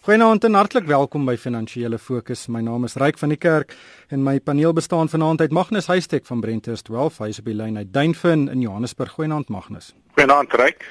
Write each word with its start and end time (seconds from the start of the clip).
Goeienaand 0.00 0.44
en 0.48 0.54
hartlik 0.56 0.86
welkom 0.88 1.26
by 1.28 1.34
Finansiële 1.36 1.98
Fokus. 2.00 2.46
My 2.48 2.62
naam 2.64 2.86
is 2.88 2.94
Ryk 2.96 3.18
van 3.20 3.34
die 3.34 3.36
Kerk 3.36 3.74
en 4.08 4.22
my 4.24 4.38
paneel 4.40 4.72
bestaan 4.72 5.10
vanaand 5.12 5.42
uit 5.44 5.52
Magnus 5.52 5.90
Huystek 5.92 6.24
van 6.24 6.40
Brenters 6.40 6.80
12, 6.86 7.18
hy 7.20 7.28
is 7.28 7.40
op 7.42 7.50
die 7.50 7.56
lyn 7.58 7.76
uit 7.76 7.90
Duinfin 7.92 8.46
in 8.48 8.62
Johannesburg. 8.64 9.12
Goeienaand 9.18 9.52
Magnus. 9.52 9.90
Goeienaand 10.16 10.56
Ryk. 10.56 10.86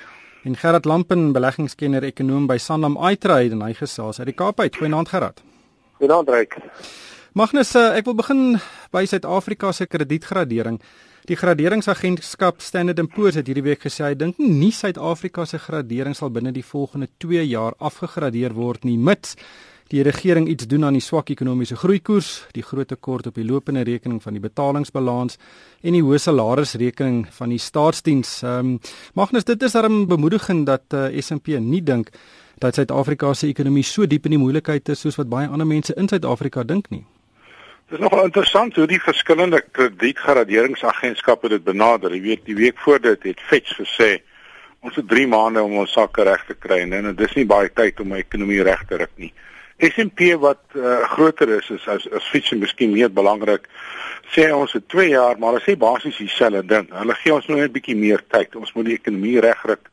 En 0.45 0.53
Gerard 0.61 0.85
Lampen, 0.85 1.31
beleggingskenner 1.33 2.05
ekonom 2.05 2.45
by 2.45 2.59
Sanlam 2.61 2.99
iTrade 3.09 3.57
en 3.57 3.65
hy 3.65 3.71
gesels 3.81 4.21
uit 4.21 4.29
die 4.29 4.37
Kaap 4.37 4.61
uit. 4.61 4.77
Goeienaand 4.77 5.09
Gerard. 5.09 5.41
Goeienaand 5.97 6.29
Ryk. 6.29 6.59
Magnus, 7.33 7.73
eh, 7.73 7.97
ek 7.97 8.05
wil 8.05 8.19
begin 8.21 8.59
by 8.93 9.07
Suid-Afrika 9.09 9.73
se 9.73 9.89
kredietgradering. 9.89 10.77
Die 11.29 11.35
graderingsagentskap 11.37 12.57
Standard 12.65 13.03
& 13.05 13.13
Poor's 13.13 13.35
het 13.37 13.45
hierdie 13.45 13.61
week 13.61 13.83
gesê 13.85 14.07
hy 14.07 14.15
dink 14.17 14.39
nie 14.41 14.71
Suid-Afrika 14.73 15.43
se 15.45 15.59
gradering 15.61 16.15
sal 16.17 16.31
binne 16.33 16.49
die 16.49 16.63
volgende 16.65 17.05
2 17.21 17.43
jaar 17.45 17.75
afgegradeer 17.77 18.55
word 18.57 18.87
nie 18.89 18.95
mits 18.97 19.35
die 19.93 20.01
regering 20.01 20.47
iets 20.49 20.65
doen 20.71 20.87
aan 20.87 20.97
die 20.97 21.03
swak 21.05 21.29
ekonomiese 21.29 21.77
groeikoers, 21.77 22.31
die 22.57 22.65
groot 22.65 22.89
tekort 22.89 23.29
op 23.29 23.37
die 23.37 23.45
lopende 23.45 23.85
rekening 23.85 24.17
van 24.23 24.39
die 24.39 24.41
betalingsbalans 24.41 25.37
en 25.85 25.99
die 25.99 26.01
hoë 26.01 26.17
salarisrekening 26.25 27.21
van 27.37 27.53
die 27.53 27.61
staatsdiens. 27.61 28.39
Ehm 28.41 28.73
um, 28.73 28.91
Magnus, 29.13 29.45
dit 29.45 29.69
is 29.69 29.77
darem 29.77 30.07
bemoedigend 30.09 30.65
dat 30.65 30.97
uh, 30.97 31.05
eh, 31.13 31.21
S&P 31.21 31.61
nie 31.61 31.83
dink 31.85 32.09
dat 32.57 32.81
Suid-Afrika 32.81 33.35
se 33.35 33.53
ekonomie 33.53 33.85
so 33.85 34.09
diep 34.09 34.25
in 34.25 34.39
die 34.39 34.41
moeilikheid 34.41 34.89
is 34.89 35.05
soos 35.05 35.21
wat 35.21 35.29
baie 35.29 35.47
ander 35.47 35.69
mense 35.77 35.93
in 35.93 36.09
Suid-Afrika 36.09 36.65
dink 36.65 36.89
nie. 36.89 37.05
Dit 37.89 37.97
is 37.97 38.03
nogal 38.05 38.27
interessant 38.27 38.75
hoe 38.77 38.85
die 38.85 38.99
verskillende 39.01 39.63
kredietgraderingsagentskappe 39.73 41.49
dit 41.49 41.63
benader. 41.65 42.13
Jy 42.13 42.21
weet, 42.21 42.43
die 42.45 42.57
week 42.59 42.77
voor 42.85 42.99
dit 43.01 43.23
het 43.25 43.41
Fitch 43.49 43.79
gesê 43.79 44.19
ons 44.85 44.93
het 44.95 45.07
3 45.09 45.25
maande 45.27 45.63
om 45.65 45.73
ons 45.81 45.95
sakke 45.97 46.21
reg 46.27 46.43
te 46.45 46.53
kry 46.53 46.77
en 46.83 46.93
dit 47.07 47.23
is 47.25 47.33
nie 47.39 47.47
baie 47.49 47.71
tyd 47.73 47.97
om 47.99 48.13
my 48.13 48.21
ekonomie 48.21 48.61
reg 48.61 48.85
te 48.91 49.01
ruk 49.01 49.15
nie. 49.17 49.31
S&P 49.89 50.29
wat 50.37 50.61
uh, 50.77 51.01
groter 51.15 51.55
is 51.57 51.73
is 51.73 51.89
as 51.89 52.05
as 52.13 52.29
Fitch 52.29 52.53
en 52.53 52.61
miskien 52.61 52.93
meer 52.93 53.09
belangrik 53.09 53.65
sê 54.37 54.51
ons 54.53 54.77
het 54.77 54.85
2 54.93 55.09
jaar, 55.09 55.41
maar 55.41 55.55
hulle 55.55 55.65
sê 55.65 55.73
basies 55.73 56.21
dieselfde 56.21 56.61
ding. 56.69 56.93
Hulle 56.93 57.17
gee 57.23 57.33
ons 57.33 57.49
nou 57.49 57.57
net 57.57 57.71
'n 57.71 57.77
bietjie 57.79 57.97
meer 57.97 58.21
tyd. 58.29 58.53
Ons 58.55 58.75
moet 58.77 58.85
die 58.85 58.99
ekonomie 59.01 59.39
regruk, 59.41 59.89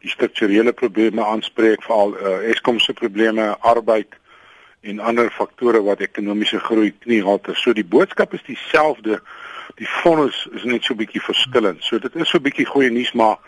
die 0.00 0.14
strukturele 0.16 0.72
probleme 0.72 1.20
aanspreek, 1.20 1.84
veral 1.84 2.16
uh, 2.16 2.38
Eskom 2.48 2.80
se 2.80 2.96
probleme, 2.96 3.52
arbeid 3.60 4.16
en 4.86 5.00
ander 5.00 5.30
faktore 5.30 5.82
wat 5.82 6.00
ekonomiese 6.04 6.58
groei 6.62 6.92
kniehalte. 7.04 7.54
So 7.54 7.74
die 7.76 7.84
boodskap 7.84 8.34
is 8.34 8.44
dieselfde. 8.46 9.20
Die 9.76 9.88
fondse 10.00 10.50
is 10.56 10.64
net 10.64 10.86
so 10.86 10.94
bietjie 10.94 11.22
verskillend. 11.22 11.84
So 11.84 11.98
dit 11.98 12.14
is 12.16 12.30
so 12.30 12.40
bietjie 12.40 12.66
goeie 12.66 12.90
nuus, 12.90 13.12
maar 13.12 13.38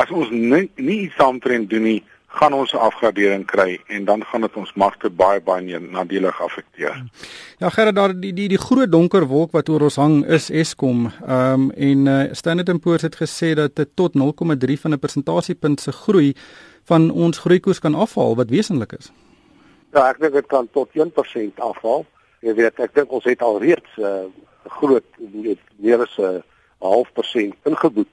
as 0.00 0.10
ons 0.10 0.30
nie, 0.30 0.68
nie 0.76 1.00
iets 1.06 1.20
aantrend 1.22 1.70
doen 1.70 1.86
nie, 1.86 2.00
gaan 2.38 2.52
ons 2.52 2.72
'n 2.72 2.76
afgradering 2.76 3.44
kry 3.46 3.80
en 3.86 4.04
dan 4.04 4.24
gaan 4.24 4.40
dit 4.40 4.56
ons 4.56 4.72
markte 4.74 5.10
baie 5.10 5.40
baie 5.40 5.78
nadelig 5.78 6.42
affekteer. 6.42 7.04
Ja, 7.58 7.68
gerad 7.68 7.94
daar 7.94 8.20
die 8.20 8.32
die 8.32 8.48
die 8.48 8.58
groot 8.58 8.92
donker 8.92 9.26
wolk 9.26 9.52
wat 9.52 9.68
oor 9.68 9.80
ons 9.80 9.96
hang 9.96 10.26
is 10.26 10.50
Eskom. 10.50 11.12
Ehm 11.26 11.52
um, 11.52 11.70
en 11.70 12.06
uh, 12.06 12.32
Standard 12.32 12.80
& 12.80 12.82
Poor's 12.82 13.02
het 13.02 13.16
gesê 13.16 13.54
dat 13.54 13.76
dit 13.76 13.88
tot 13.94 14.14
0,3 14.14 14.80
van 14.80 14.92
'n 14.92 14.98
persentasiepunt 14.98 15.80
se 15.80 15.92
groei 15.92 16.34
van 16.84 17.10
ons 17.10 17.38
groeikoers 17.38 17.78
kan 17.78 17.94
afhaal 17.94 18.36
wat 18.36 18.50
wesentlik 18.50 18.92
is. 18.92 19.10
Ja, 19.92 20.10
ek 20.10 20.20
dink 20.20 20.36
dit 20.36 20.46
kan 20.46 20.68
tot 20.72 20.92
1% 20.92 21.60
afval. 21.64 22.04
Jy 22.44 22.54
weet, 22.54 22.80
ek 22.84 22.94
dink 22.94 23.12
ons 23.12 23.24
het 23.24 23.42
al 23.42 23.58
reeds 23.62 23.96
'n 23.96 24.04
uh, 24.04 24.26
groot 24.78 25.06
weet 25.16 25.62
meer 25.76 26.02
as 26.04 26.16
'n 26.18 26.22
uh, 26.22 26.42
half 26.80 27.12
persent 27.12 27.54
ingeboet. 27.64 28.12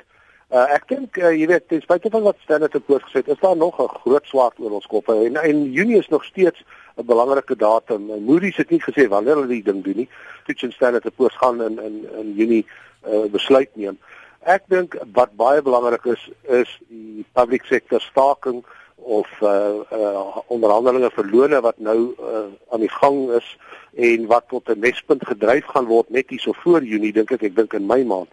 Uh, 0.50 0.66
ek 0.72 0.88
dink 0.88 1.18
uh, 1.18 1.34
jy 1.36 1.48
weet, 1.48 1.68
ten 1.68 1.81
spyte 1.81 2.09
van 2.09 2.23
wat 2.23 2.38
Stanley 2.40 2.70
het, 2.72 3.28
is 3.28 3.40
daar 3.42 3.58
nog 3.58 3.80
'n 3.81 3.98
groot 4.02 4.26
swaard 4.26 4.59
oor 4.59 4.72
ons 4.72 4.88
koppe 4.88 5.14
en 5.26 5.36
en 5.36 5.72
Junie 5.72 5.98
is 5.98 6.08
nog 6.08 6.23
steeds 6.23 6.64
'n 6.96 7.06
belangrike 7.06 7.56
datum. 7.56 8.06
Moody's 8.26 8.58
het 8.58 8.70
nie 8.70 8.81
gesê 8.81 9.08
wanneer 9.08 9.36
hulle 9.36 9.48
die 9.48 9.64
ding 9.64 9.84
doen 9.84 9.96
nie. 9.96 10.09
Fitch 10.46 10.64
en 10.64 10.72
Stanley 10.72 11.00
te 11.00 11.12
poort 11.12 11.34
gaan 11.34 11.62
in 11.62 11.80
in 11.80 12.08
in 12.20 12.34
Junie 12.34 12.66
uh, 13.08 13.26
besluit 13.31 13.70
neem. 13.76 13.98
Ek 14.46 14.63
dink 14.68 14.96
wat 15.13 15.36
baie 15.36 15.62
belangrik 15.62 16.06
is 16.06 16.30
is 16.47 16.80
die 16.88 17.25
public 17.34 17.66
sector 17.66 18.02
staking 18.02 18.63
of 18.95 19.28
uh 19.41 19.83
uh 19.91 20.38
onderhandelinge 20.47 21.11
vir 21.11 21.28
lone 21.31 21.61
wat 21.61 21.78
nou 21.78 22.16
uh 22.19 22.45
aan 22.72 22.79
die 22.79 22.91
gang 22.91 23.29
is 23.31 23.57
en 23.95 24.25
wat 24.31 24.47
tot 24.50 24.69
'n 24.69 24.79
mespunt 24.79 25.28
gedryf 25.28 25.66
gaan 25.66 25.85
word 25.85 26.09
net 26.09 26.29
hier 26.29 26.39
so 26.39 26.53
voor 26.53 26.83
Junie 26.83 27.13
dink 27.13 27.31
ek 27.31 27.44
ek 27.44 27.56
dink 27.56 27.73
in 27.73 27.85
my 27.85 28.03
maand. 28.03 28.29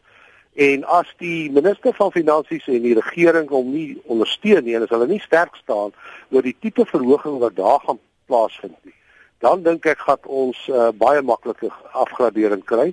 En 0.55 0.85
as 0.85 1.09
die 1.19 1.51
minister 1.51 1.95
van 1.95 2.13
finansies 2.13 2.67
en 2.67 2.83
die 2.83 2.95
regering 2.95 3.49
hom 3.49 3.73
nie 3.73 4.01
ondersteun 4.05 4.65
nie 4.65 4.75
en 4.75 4.83
as 4.83 4.91
hulle 4.91 5.07
nie 5.07 5.21
sterk 5.21 5.57
staan 5.57 5.93
oor 6.31 6.43
die 6.43 6.57
tipe 6.61 6.85
verhoging 6.85 7.39
wat 7.39 7.57
daar 7.57 7.81
gaan 7.81 7.99
plaasvind 8.27 8.77
nie, 8.85 8.95
dan 9.39 9.63
dink 9.63 9.87
ek 9.87 9.99
gaan 9.99 10.21
ons 10.25 10.69
uh, 10.69 10.91
baie 10.93 11.23
maklike 11.23 11.71
afgradering 11.93 12.65
kry 12.65 12.93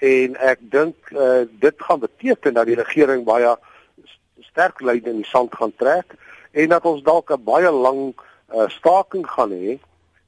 en 0.00 0.36
ek 0.36 0.58
dink 0.60 1.12
uh, 1.12 1.44
dit 1.60 1.74
gaan 1.76 2.00
beteken 2.00 2.54
dat 2.54 2.66
die 2.66 2.80
regering 2.80 3.24
baie 3.24 3.56
sterk 4.40 4.80
lyn 4.80 5.04
in 5.04 5.20
die 5.22 5.28
sand 5.28 5.54
gaan 5.54 5.72
trek 5.76 6.16
en 6.54 6.68
dat 6.68 6.84
ons 6.86 7.02
dalk 7.02 7.30
'n 7.30 7.44
baie 7.44 7.70
lang 7.70 8.14
uh, 8.54 8.68
staking 8.68 9.26
gaan 9.26 9.50
hê 9.50 9.78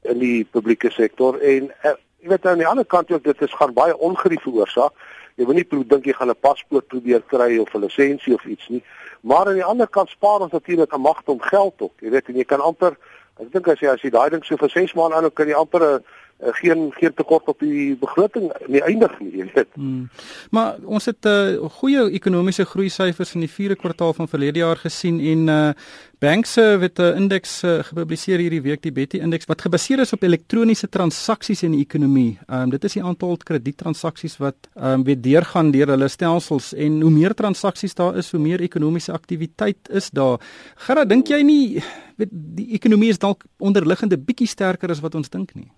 in 0.03 0.19
die 0.19 0.45
publieke 0.45 0.91
sektor 0.91 1.39
en 1.39 1.71
uh, 1.85 1.95
jy 2.23 2.29
weet 2.29 2.47
aan 2.47 2.59
die 2.59 2.67
ander 2.67 2.87
kant 2.87 3.11
ook 3.11 3.25
dit 3.25 3.43
is 3.43 3.55
gaan 3.55 3.73
baie 3.73 3.97
ongerief 3.99 4.43
veroorsaak. 4.43 4.93
Jy 5.37 5.45
wil 5.47 5.55
nie 5.55 5.67
dink 5.69 6.05
jy 6.05 6.13
gaan 6.13 6.31
'n 6.31 6.41
paspoort 6.41 6.87
probeer 6.89 7.23
kry 7.23 7.59
of 7.59 7.75
'n 7.75 7.85
lisensie 7.85 8.35
of 8.35 8.45
iets 8.45 8.69
nie. 8.69 8.83
Maar 9.21 9.47
aan 9.47 9.61
die 9.61 9.65
ander 9.65 9.89
kant 9.89 10.09
spaar 10.09 10.41
ons 10.41 10.53
natuurlik 10.53 10.93
'n 10.93 11.01
magte 11.01 11.31
om 11.31 11.41
geld 11.41 11.83
op. 11.83 11.93
Jy 12.01 12.11
weet 12.11 12.29
en 12.29 12.37
jy 12.37 12.45
kan 12.45 12.61
amper 12.61 12.97
ek 13.41 13.53
dink 13.53 13.69
as 13.69 13.81
jy 13.81 13.89
as 13.89 14.03
jy 14.03 14.11
daai 14.11 14.31
ding 14.31 14.45
so 14.45 14.57
vir 14.57 14.71
6 14.71 14.95
maande 14.95 15.17
aan 15.17 15.33
kan 15.33 15.47
jy 15.47 15.55
amper 15.55 15.81
'n 15.81 15.95
uh, 15.95 15.99
geen 16.39 16.93
geen 16.93 17.15
tekort 17.15 17.47
op 17.49 17.61
die 17.61 17.97
begroting 17.97 18.51
nie 18.67 18.83
eindig 18.83 19.13
nie, 19.21 19.33
jy 19.39 19.51
weet. 19.55 19.73
Hmm. 19.77 20.09
Maar 20.51 20.77
ons 20.85 21.05
het 21.05 21.25
'n 21.25 21.29
uh, 21.29 21.55
eh, 21.55 21.71
goeie 21.71 22.11
ekonomiese 22.11 22.65
groei 22.65 22.89
syfers 22.89 23.35
in 23.35 23.41
die 23.41 23.51
4de 23.51 23.77
kwartaal 23.77 24.15
van 24.15 24.29
verlede 24.29 24.59
jaar 24.59 24.77
gesien 24.77 25.21
en 25.21 25.49
uh 25.49 25.71
Banks 26.19 26.55
het 26.55 26.99
'n 26.99 27.17
indeks 27.17 27.61
gepubliseer 27.61 28.39
hierdie 28.39 28.63
week, 28.63 28.83
die 28.83 28.93
Betty 28.93 29.19
indeks 29.19 29.45
wat 29.45 29.61
gebaseer 29.61 29.99
is 29.99 30.13
op 30.13 30.23
elektroniese 30.23 30.89
transaksies 30.89 31.63
in 31.63 31.71
die 31.73 31.81
ekonomie. 31.81 32.39
Um 32.49 32.71
dit 32.71 32.85
is 32.85 32.93
die 32.93 33.03
aantal 33.03 33.37
krediettransaksies 33.37 34.37
wat 34.37 34.57
um 34.75 35.05
weer 35.05 35.21
deurgaan 35.21 35.71
deur 35.71 35.87
hulle 35.87 36.09
stelsels 36.09 36.73
en 36.75 37.01
hoe 37.01 37.11
meer 37.11 37.35
transaksies 37.35 37.95
daar 37.95 38.17
is, 38.17 38.31
hoe 38.31 38.41
meer 38.41 38.61
ekonomiese 38.61 39.13
aktiwiteit 39.13 39.89
is 39.91 40.11
daar. 40.11 40.41
Gerard, 40.75 41.09
dink 41.09 41.29
jy 41.29 41.43
nie 41.43 41.83
weet 42.17 42.33
die 42.33 42.73
ekonomie 42.73 43.09
is 43.09 43.19
dalk 43.19 43.45
onderliggende 43.59 44.19
bietjie 44.19 44.49
sterker 44.49 44.91
as 44.91 45.01
wat 45.01 45.15
ons 45.15 45.29
dink 45.31 45.55
nie? 45.55 45.69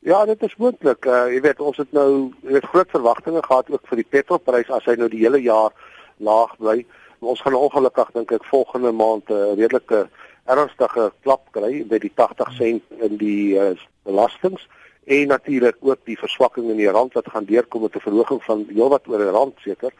Ja, 0.00 0.24
dit 0.24 0.42
is 0.42 0.56
moontlik. 0.56 1.04
Uh, 1.04 1.26
jy 1.32 1.40
weet, 1.42 1.60
ons 1.60 1.76
het 1.76 1.90
nou 1.92 2.30
jy 2.46 2.54
weet 2.54 2.68
groot 2.70 2.90
verwagtinge 2.94 3.42
gehad 3.42 3.70
ook 3.70 3.86
vir 3.90 3.98
die 3.98 4.06
petrolprys 4.06 4.70
as 4.70 4.86
hy 4.86 4.94
nou 4.94 5.08
die 5.10 5.24
hele 5.24 5.40
jaar 5.42 5.74
laag 6.22 6.54
bly. 6.62 6.84
Ons 7.18 7.42
gaan 7.42 7.58
ongelukkig 7.58 8.12
dink 8.14 8.32
ek 8.36 8.46
volgende 8.46 8.92
maand 8.94 9.26
'n 9.26 9.34
uh, 9.34 9.56
redelike 9.58 10.06
ernstige 10.46 11.10
klap 11.26 11.50
kry 11.52 11.82
by 11.82 11.98
die 11.98 12.12
80 12.14 12.52
sent 12.56 13.02
in 13.02 13.18
die 13.18 13.58
uh, 13.58 13.74
belastings 14.06 14.68
en 15.04 15.28
natuurlik 15.34 15.76
ook 15.80 16.00
die 16.04 16.18
verswakking 16.18 16.70
in 16.70 16.78
die 16.78 16.90
rand 16.90 17.12
wat 17.18 17.28
gaan 17.34 17.44
deurkom 17.44 17.82
met 17.82 17.96
'n 17.96 18.06
verhoging 18.06 18.42
van 18.44 18.66
heelwat 18.70 19.08
oor 19.08 19.18
'n 19.18 19.34
rand 19.34 19.54
seker. 19.66 19.92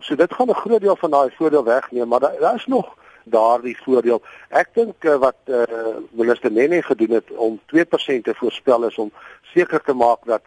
So 0.00 0.16
dit 0.16 0.34
gaan 0.34 0.48
'n 0.48 0.62
groot 0.64 0.80
deel 0.80 0.96
van 0.96 1.10
daai 1.10 1.30
voordeel 1.36 1.64
wegneem, 1.64 2.08
maar 2.08 2.20
daar 2.20 2.40
da 2.40 2.54
is 2.54 2.66
nog 2.66 2.96
daardie 3.24 3.76
voordeel. 3.84 4.22
Ek 4.48 4.74
dink 4.74 5.04
uh, 5.04 5.16
wat 5.22 5.36
eh 5.46 5.62
uh, 5.62 5.96
minister 6.10 6.52
Nene 6.52 6.82
gedoen 6.82 7.10
het 7.10 7.30
om 7.30 7.60
2% 7.72 8.22
te 8.22 8.34
voorspel 8.34 8.86
is 8.88 8.98
om 8.98 9.12
seker 9.54 9.82
te 9.82 9.94
maak 9.94 10.24
dat 10.24 10.42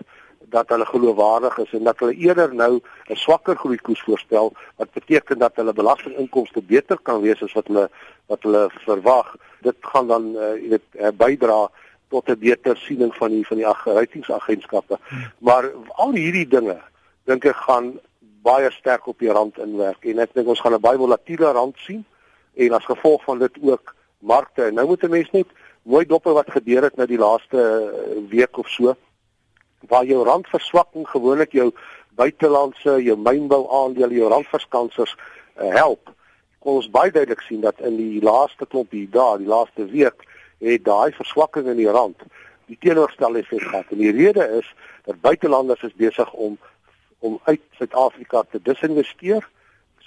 dat 0.50 0.70
hulle 0.70 0.86
geloofwaardig 0.86 1.58
is 1.58 1.74
en 1.74 1.84
dat 1.84 2.00
hulle 2.00 2.14
eerder 2.14 2.54
nou 2.56 2.80
'n 3.08 3.16
swakker 3.16 3.56
groeikoers 3.56 4.02
voorspel 4.02 4.54
wat 4.76 4.92
beteken 4.92 5.38
dat 5.38 5.56
hulle 5.56 5.74
belastinginkomste 5.74 6.62
beter 6.62 6.98
kan 7.02 7.22
wees 7.22 7.44
as 7.44 7.54
wat 7.54 7.68
hulle 7.68 7.90
wat 8.26 8.44
hulle 8.44 8.70
verwag. 8.86 9.36
Dit 9.62 9.76
gaan 9.82 10.08
dan 10.08 10.24
uh, 10.36 10.56
jy 10.56 10.70
weet 10.70 10.88
uh, 10.94 11.08
bydra 11.12 11.70
tot 12.10 12.30
'n 12.30 12.40
beter 12.40 12.78
siening 12.78 13.16
van 13.16 13.30
die 13.30 13.48
van 13.48 13.58
die 13.58 13.68
agterratingsagentskappe. 13.68 14.98
Hmm. 15.08 15.32
Maar 15.38 15.72
al 15.88 16.12
hierdie 16.12 16.48
dinge 16.48 16.82
dink 17.24 17.46
ek 17.46 17.56
gaan 17.56 18.00
baie 18.42 18.72
sterk 18.72 19.08
op 19.08 19.20
die 19.20 19.32
rand 19.32 19.58
inwerk 19.58 20.06
en 20.06 20.20
ek 20.20 20.34
dink 20.34 20.48
ons 20.48 20.60
gaan 20.60 20.74
'n 20.74 20.82
baie 20.82 20.98
volatiele 20.98 21.52
rand 21.52 21.76
sien 21.78 22.06
en 22.58 22.74
as 22.78 22.86
gevolg 22.86 23.24
van 23.24 23.40
dit 23.40 23.58
ook 23.62 23.96
markte. 24.20 24.64
En 24.64 24.74
nou 24.74 24.88
moet 24.88 25.04
'n 25.04 25.10
mens 25.10 25.32
net 25.32 25.48
mooi 25.82 26.06
dop 26.06 26.24
wat 26.24 26.52
gebeur 26.52 26.84
het 26.84 26.96
nou 26.96 27.08
die 27.08 27.18
laaste 27.18 27.60
eh, 27.62 28.30
week 28.30 28.58
of 28.58 28.70
so 28.70 28.96
waar 29.88 30.06
jou 30.06 30.24
randverswakking 30.24 31.08
gewoonlik 31.08 31.52
jou 31.52 31.72
buitelandse, 32.18 33.04
jou 33.04 33.18
mynbou 33.18 33.68
aandele, 33.72 34.16
jou 34.18 34.30
randverskansers 34.30 35.16
uh, 35.16 35.70
help. 35.74 36.10
Kon 36.60 36.80
ons 36.82 36.90
baie 36.90 37.12
duidelik 37.12 37.44
sien 37.46 37.62
dat 37.62 37.80
in 37.86 37.98
die 38.00 38.22
laaste 38.26 38.66
klompie 38.66 39.06
dae, 39.14 39.38
die 39.38 39.48
laaste 39.48 39.86
week, 39.92 40.26
het 40.64 40.84
daai 40.84 41.14
verswakking 41.14 41.70
in 41.70 41.78
die 41.78 41.92
rand 41.94 42.26
die 42.68 42.78
teenoorgestelde 42.82 43.40
effek 43.40 43.62
gehad. 43.62 43.94
En 43.94 44.02
die 44.02 44.12
rede 44.12 44.44
is 44.58 44.74
dat 45.06 45.22
buitelanders 45.22 45.86
is 45.88 45.96
besig 45.96 46.34
om 46.34 46.58
om 47.20 47.40
uit 47.44 47.62
Suid-Afrika 47.80 48.44
te 48.52 48.60
disinvesteer 48.62 49.46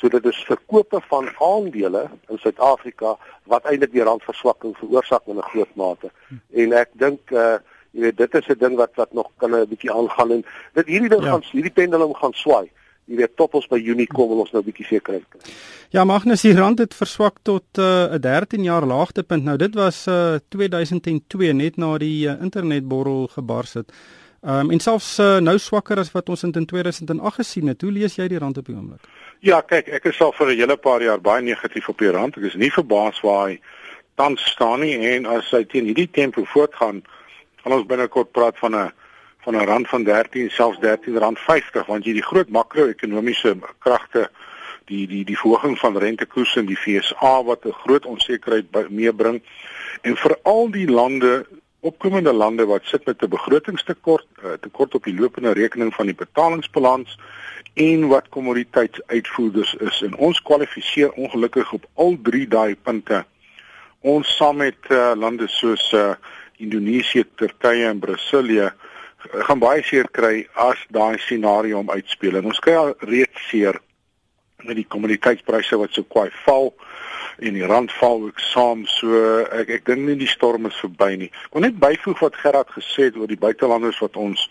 So 0.01 0.09
dit 0.09 0.25
is 0.25 0.45
verkope 0.49 1.01
van 1.09 1.29
aandele 1.45 2.07
in 2.33 2.39
Suid-Afrika 2.41 3.17
wat 3.53 3.67
eintlik 3.69 3.93
die 3.93 4.05
randverswakking 4.07 4.73
veroorsaak 4.79 5.27
in 5.29 5.37
'n 5.37 5.51
groot 5.53 5.75
mate. 5.77 6.11
En 6.53 6.73
ek 6.73 6.89
dink 6.93 7.31
uh 7.31 7.59
jy 7.93 8.01
weet 8.01 8.17
dit 8.17 8.35
is 8.35 8.49
'n 8.49 8.59
ding 8.59 8.77
wat 8.77 8.95
wat 8.95 9.13
nog 9.13 9.29
kan 9.37 9.55
'n 9.55 9.69
bietjie 9.69 9.93
aangaan 9.93 10.31
en 10.31 10.45
dit 10.75 10.87
hierdie 10.87 11.09
ding 11.09 11.25
ja. 11.25 11.31
gaan 11.31 11.43
hierdie 11.53 11.73
pendulum 11.73 12.15
gaan 12.15 12.33
swaai. 12.33 12.71
Jy 13.05 13.17
weet 13.17 13.37
tot 13.37 13.55
ons 13.55 13.67
by 13.67 13.79
Junie 13.79 14.07
kom 14.07 14.29
wil 14.29 14.39
ons 14.39 14.53
nou 14.53 14.63
'n 14.63 14.71
bietjie 14.71 14.87
sekerheid 14.87 15.25
kry. 15.29 15.41
Ja, 15.91 16.05
Magnus, 16.05 16.43
die 16.43 16.55
rand 16.55 16.79
het 16.79 16.95
verswak 16.95 17.43
tot 17.43 17.65
uh, 17.79 17.85
'n 17.85 18.15
uh, 18.15 18.21
13 18.21 18.63
jaar 18.63 18.87
laagtepunt. 18.87 19.45
Nou 19.45 19.57
dit 19.57 19.75
was 19.75 20.07
uh 20.07 20.39
2002 20.49 21.53
net 21.53 21.77
na 21.77 21.99
die 21.99 22.29
uh, 22.29 22.41
internetborrel 22.41 23.27
gebars 23.27 23.73
het. 23.75 23.93
Ehm 24.43 24.61
um, 24.61 24.71
en 24.71 24.81
selfs 24.81 25.19
uh, 25.19 25.37
nou 25.39 25.59
swakker 25.59 25.99
as 25.99 26.13
wat 26.13 26.29
ons 26.29 26.43
in 26.43 26.67
2008 26.67 27.35
gesien 27.35 27.67
het. 27.67 27.83
Hoe 27.83 27.93
lees 27.93 28.15
jy 28.17 28.29
die 28.29 28.39
rand 28.39 28.59
op 28.59 28.67
die 28.67 28.75
oomblik? 28.75 29.05
Ja, 29.41 29.63
kyk, 29.65 29.87
ek 29.89 30.05
is 30.05 30.19
al 30.21 30.35
vir 30.37 30.51
'n 30.53 30.59
hele 30.59 30.77
paar 30.77 31.01
jaar 31.01 31.21
baie 31.21 31.43
negatief 31.43 31.89
op 31.89 31.99
die 31.99 32.11
rand. 32.11 32.37
Ek 32.37 32.43
is 32.45 32.55
nie 32.55 32.71
verbaas 32.71 33.21
waar 33.21 33.49
hy 33.49 33.61
tans 34.17 34.43
staan 34.45 34.81
nie. 34.81 34.97
En 35.17 35.27
as 35.27 35.51
hy 35.51 35.65
teen 35.65 35.85
hierdie 35.85 36.11
tempo 36.11 36.45
voortgaan, 36.45 37.03
gaan 37.63 37.73
ons 37.73 37.87
binnekort 37.87 38.33
praat 38.33 38.59
van 38.59 38.77
'n 38.77 38.93
van 39.45 39.57
'n 39.57 39.67
rand 39.67 39.89
van 39.89 40.05
13, 40.05 40.51
selfs 40.51 40.79
13 40.81 41.17
rand 41.19 41.39
50 41.39 41.87
want 41.87 42.05
jy 42.05 42.13
die 42.13 42.29
groot 42.31 42.49
makro-ekonomiese 42.49 43.57
kragte 43.79 44.29
die 44.85 45.07
die 45.07 45.25
die 45.25 45.39
verhoging 45.39 45.79
van 45.79 45.97
rentekoerse 45.97 46.59
in 46.61 46.67
die 46.67 46.77
FSA 46.77 47.43
wat 47.45 47.65
'n 47.65 47.73
groot 47.73 48.07
onsekerheid 48.07 48.91
meebring. 48.91 49.43
En 50.03 50.17
veral 50.17 50.71
die 50.71 50.91
lande 50.91 51.47
opkomende 51.81 52.33
lande 52.33 52.67
wat 52.67 52.85
sit 52.85 53.05
met 53.07 53.23
'n 53.23 53.29
begrotingstekort, 53.29 54.27
uh, 54.45 54.53
tekort 54.61 54.95
op 54.95 55.05
die 55.05 55.15
lopende 55.15 55.53
rekening 55.53 55.95
van 55.95 56.07
die 56.07 56.15
betalingsbalans 56.15 57.19
en 57.75 58.09
wat 58.09 58.29
kommoditeitsuitvoerders 58.29 59.75
is 59.75 60.03
en 60.03 60.17
ons 60.17 60.43
kwalifiseer 60.43 61.13
ongelukkig 61.13 61.73
op 61.73 61.85
al 61.95 62.19
drie 62.23 62.49
daai 62.49 62.77
punte. 62.77 63.25
Ons 64.01 64.37
saam 64.37 64.57
met 64.57 64.77
uh, 64.89 65.13
lande 65.15 65.49
soos 65.49 65.93
uh, 65.93 66.13
Indonesië, 66.57 67.25
Turkye 67.35 67.87
en 67.87 67.99
Brasilië 67.99 68.69
uh, 68.69 68.73
gaan 69.47 69.59
baie 69.59 69.83
seer 69.83 70.09
kry 70.11 70.47
as 70.53 70.81
daai 70.89 71.19
scenario 71.19 71.79
om 71.79 71.91
uitspeel. 71.91 72.37
En 72.37 72.45
ons 72.45 72.59
kry 72.59 72.75
al 72.75 72.95
reeds 72.99 73.49
seer 73.49 73.81
met 74.65 74.77
die 74.77 74.87
kommoditeitspryse 74.89 75.77
wat 75.81 75.93
so 75.93 76.05
kwai 76.09 76.29
val 76.45 76.75
en 77.39 77.55
die 77.55 77.67
rand 77.67 77.93
val 77.93 78.23
ook 78.23 78.39
saam 78.41 78.87
so 78.87 79.41
ek 79.53 79.69
ek 79.77 79.85
dink 79.85 80.07
nie 80.07 80.17
die 80.17 80.31
storm 80.31 80.67
is 80.67 80.81
verby 80.83 81.15
nie. 81.17 81.31
Kon 81.51 81.63
net 81.67 81.79
byvoeg 81.79 82.19
wat 82.19 82.39
Gerard 82.43 82.71
gesê 82.77 83.11
het 83.11 83.17
oor 83.17 83.31
die 83.31 83.41
buitelanders 83.41 84.01
wat 84.01 84.17
ons 84.17 84.51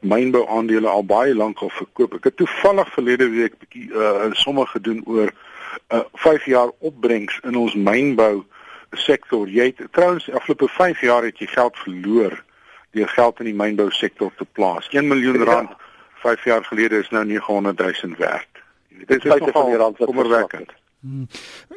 mynbou 0.00 0.46
aandele 0.48 0.88
al 0.88 1.04
baie 1.04 1.34
lank 1.34 1.62
al 1.62 1.72
verkoop. 1.74 2.14
Ek 2.20 2.30
het 2.30 2.36
toevallig 2.36 2.92
verlede 2.94 3.28
week 3.32 3.58
bietjie 3.58 3.90
uh, 3.92 4.28
'n 4.28 4.34
somme 4.34 4.66
gedoen 4.66 5.02
oor 5.06 5.30
'n 5.30 5.96
uh, 5.96 6.04
5 6.14 6.44
jaar 6.44 6.70
opbrengs 6.78 7.40
in 7.44 7.56
ons 7.56 7.74
mynbou 7.74 8.44
sektor. 8.92 9.48
Jy 9.48 9.72
het 9.74 9.92
trouens 9.92 10.30
afgelope 10.30 10.68
5 10.68 11.00
jaar 11.00 11.22
het 11.22 11.38
jy 11.38 11.46
geld 11.46 11.76
verloor 11.76 12.44
deur 12.90 13.08
geld 13.08 13.38
in 13.38 13.46
die 13.46 13.54
mynbou 13.54 13.90
sektor 13.90 14.32
te 14.36 14.46
plaas. 14.52 14.88
1 14.90 15.06
miljoen 15.06 15.44
rand 15.44 15.68
ja. 15.68 15.76
5 16.14 16.44
jaar 16.44 16.64
gelede 16.64 16.98
is 16.98 17.10
nou 17.10 17.24
900 17.24 17.78
000 17.78 18.14
werd. 18.18 18.48
Dit 18.88 19.24
is 19.24 19.38
die 19.40 19.76
rand 19.76 19.98
wat 19.98 20.06
kommerwekkend. 20.06 20.72
Hmm. 21.00 21.28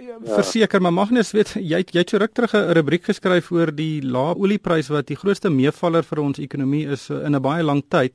Ja, 0.04 0.18
verseker 0.36 0.82
maar 0.84 0.92
Magnus 0.92 1.30
weet 1.32 1.54
jy 1.56 1.80
jy 1.80 2.02
het 2.02 2.10
so 2.12 2.20
ruk 2.20 2.34
terug 2.36 2.54
'n 2.54 2.74
rubriek 2.76 3.06
geskryf 3.08 3.52
oor 3.52 3.72
die 3.72 4.02
lae 4.04 4.36
oliepryse 4.36 4.92
wat 4.92 5.08
die 5.08 5.16
grootste 5.16 5.50
meevaller 5.50 6.04
vir 6.04 6.20
ons 6.20 6.40
ekonomie 6.40 6.88
is 6.92 7.10
uh, 7.10 7.24
in 7.24 7.36
'n 7.36 7.42
baie 7.42 7.64
lang 7.64 7.84
tyd. 7.88 8.12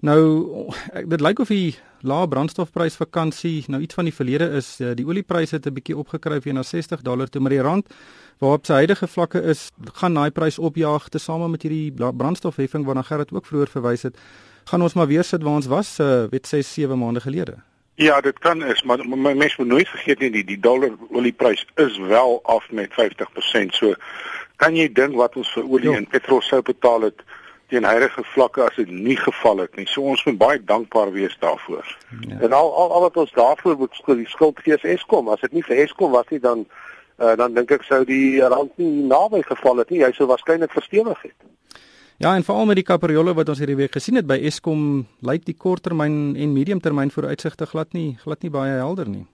Nou 0.00 0.70
dit 1.08 1.20
lyk 1.20 1.38
of 1.38 1.48
die 1.48 1.74
lae 2.02 2.28
brandstofprys 2.28 2.96
vakansie 2.96 3.64
nou 3.66 3.80
iets 3.82 3.94
van 3.94 4.04
die 4.04 4.14
verlede 4.14 4.50
is. 4.54 4.80
Uh, 4.80 4.94
die 4.94 5.06
oliepryse 5.06 5.56
het 5.56 5.66
'n 5.66 5.74
bietjie 5.74 5.98
opgekruip 5.98 6.44
weer 6.44 6.54
na 6.54 6.62
60 6.62 7.02
dollar 7.02 7.28
toe, 7.28 7.40
maar 7.40 7.50
die 7.50 7.62
rand 7.62 7.86
waarop 8.38 8.66
sy 8.66 8.72
huidige 8.72 9.06
vlakke 9.06 9.42
is, 9.42 9.70
gaan 9.94 10.14
daai 10.14 10.30
prys 10.30 10.58
opjaag 10.58 11.08
tesame 11.08 11.48
met 11.48 11.62
hierdie 11.62 11.92
brandstofheffing 11.92 12.84
waarna 12.84 13.02
Gerrit 13.02 13.32
ook 13.32 13.46
vroeër 13.46 13.68
verwys 13.68 14.02
het. 14.02 14.16
Gaan 14.64 14.82
ons 14.82 14.94
maar 14.94 15.06
weer 15.06 15.24
sit 15.24 15.42
waar 15.42 15.54
ons 15.54 15.66
was, 15.66 15.98
uh, 15.98 16.26
weet 16.30 16.46
6 16.46 16.72
7 16.72 16.98
maande 16.98 17.20
gelede. 17.20 17.56
Ja, 17.96 18.20
dit 18.20 18.38
kan 18.38 18.64
is, 18.64 18.82
maar 18.82 19.08
my 19.08 19.32
mens 19.32 19.56
moet 19.56 19.66
nooit 19.66 19.88
vergeet 19.88 20.18
nie 20.18 20.30
die 20.30 20.44
die 20.44 20.58
dollar 20.60 20.90
olieprys 21.08 21.64
is 21.74 21.96
wel 21.98 22.40
af 22.44 22.70
met 22.70 22.92
50%. 22.92 23.72
So 23.72 23.94
kan 24.60 24.76
jy 24.76 24.90
dink 24.92 25.16
wat 25.16 25.36
ons 25.36 25.52
vir 25.56 25.64
olie 25.64 25.88
jo. 25.88 25.94
en 25.96 26.08
petrol 26.12 26.42
sou 26.44 26.60
betaal 26.62 27.08
het 27.08 27.24
teen 27.72 27.88
huidige 27.88 28.24
vlakke 28.34 28.62
as 28.62 28.76
dit 28.76 28.90
nie 28.90 29.16
geval 29.16 29.64
het 29.64 29.80
nie. 29.80 29.86
So 29.88 30.04
ons 30.04 30.24
moet 30.28 30.36
baie 30.38 30.60
dankbaar 30.64 31.12
wees 31.12 31.36
daarvoor. 31.40 31.96
Ja. 32.28 32.40
En 32.40 32.52
al, 32.52 32.68
al 32.82 32.92
al 32.92 33.06
wat 33.08 33.16
ons 33.16 33.32
daarvoor 33.32 33.80
moet 33.80 33.96
skuld, 33.96 34.28
skuld 34.28 34.60
gee 34.60 34.76
Eskom. 34.76 35.32
As 35.32 35.40
dit 35.40 35.56
nie 35.56 35.64
vir 35.64 35.80
Eskom 35.86 36.12
was 36.12 36.28
nie 36.28 36.40
dan 36.40 36.66
uh, 37.16 37.32
dan 37.40 37.56
dink 37.56 37.72
ek 37.72 37.88
sou 37.88 38.04
die 38.04 38.44
rand 38.44 38.76
nie 38.76 39.08
naby 39.08 39.40
geval 39.48 39.80
het 39.80 39.90
nie. 39.90 40.04
Hy 40.04 40.12
sou 40.12 40.28
waarskynlik 40.28 40.76
verstewig 40.76 41.30
het. 41.30 41.38
Ja, 42.18 42.34
en 42.34 42.44
veral 42.44 42.64
met 42.64 42.78
die 42.78 42.86
kaperiolle 42.86 43.34
wat 43.36 43.50
ons 43.52 43.58
hierdie 43.60 43.76
week 43.76 43.92
gesien 43.92 44.16
het 44.16 44.24
by 44.24 44.38
Eskom, 44.48 45.02
lyk 45.20 45.42
die 45.44 45.54
korttermyn 45.56 46.32
en 46.32 46.54
mediumtermyn 46.54 47.12
vooruitsigte 47.12 47.68
glad 47.68 47.92
nie 47.92 48.14
glad 48.22 48.40
nie 48.40 48.50
baie 48.54 48.78
helder 48.78 49.10
nie. 49.10 49.26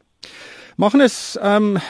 Magnus, 0.77 1.37
ehm 1.37 1.77
um, 1.77 1.81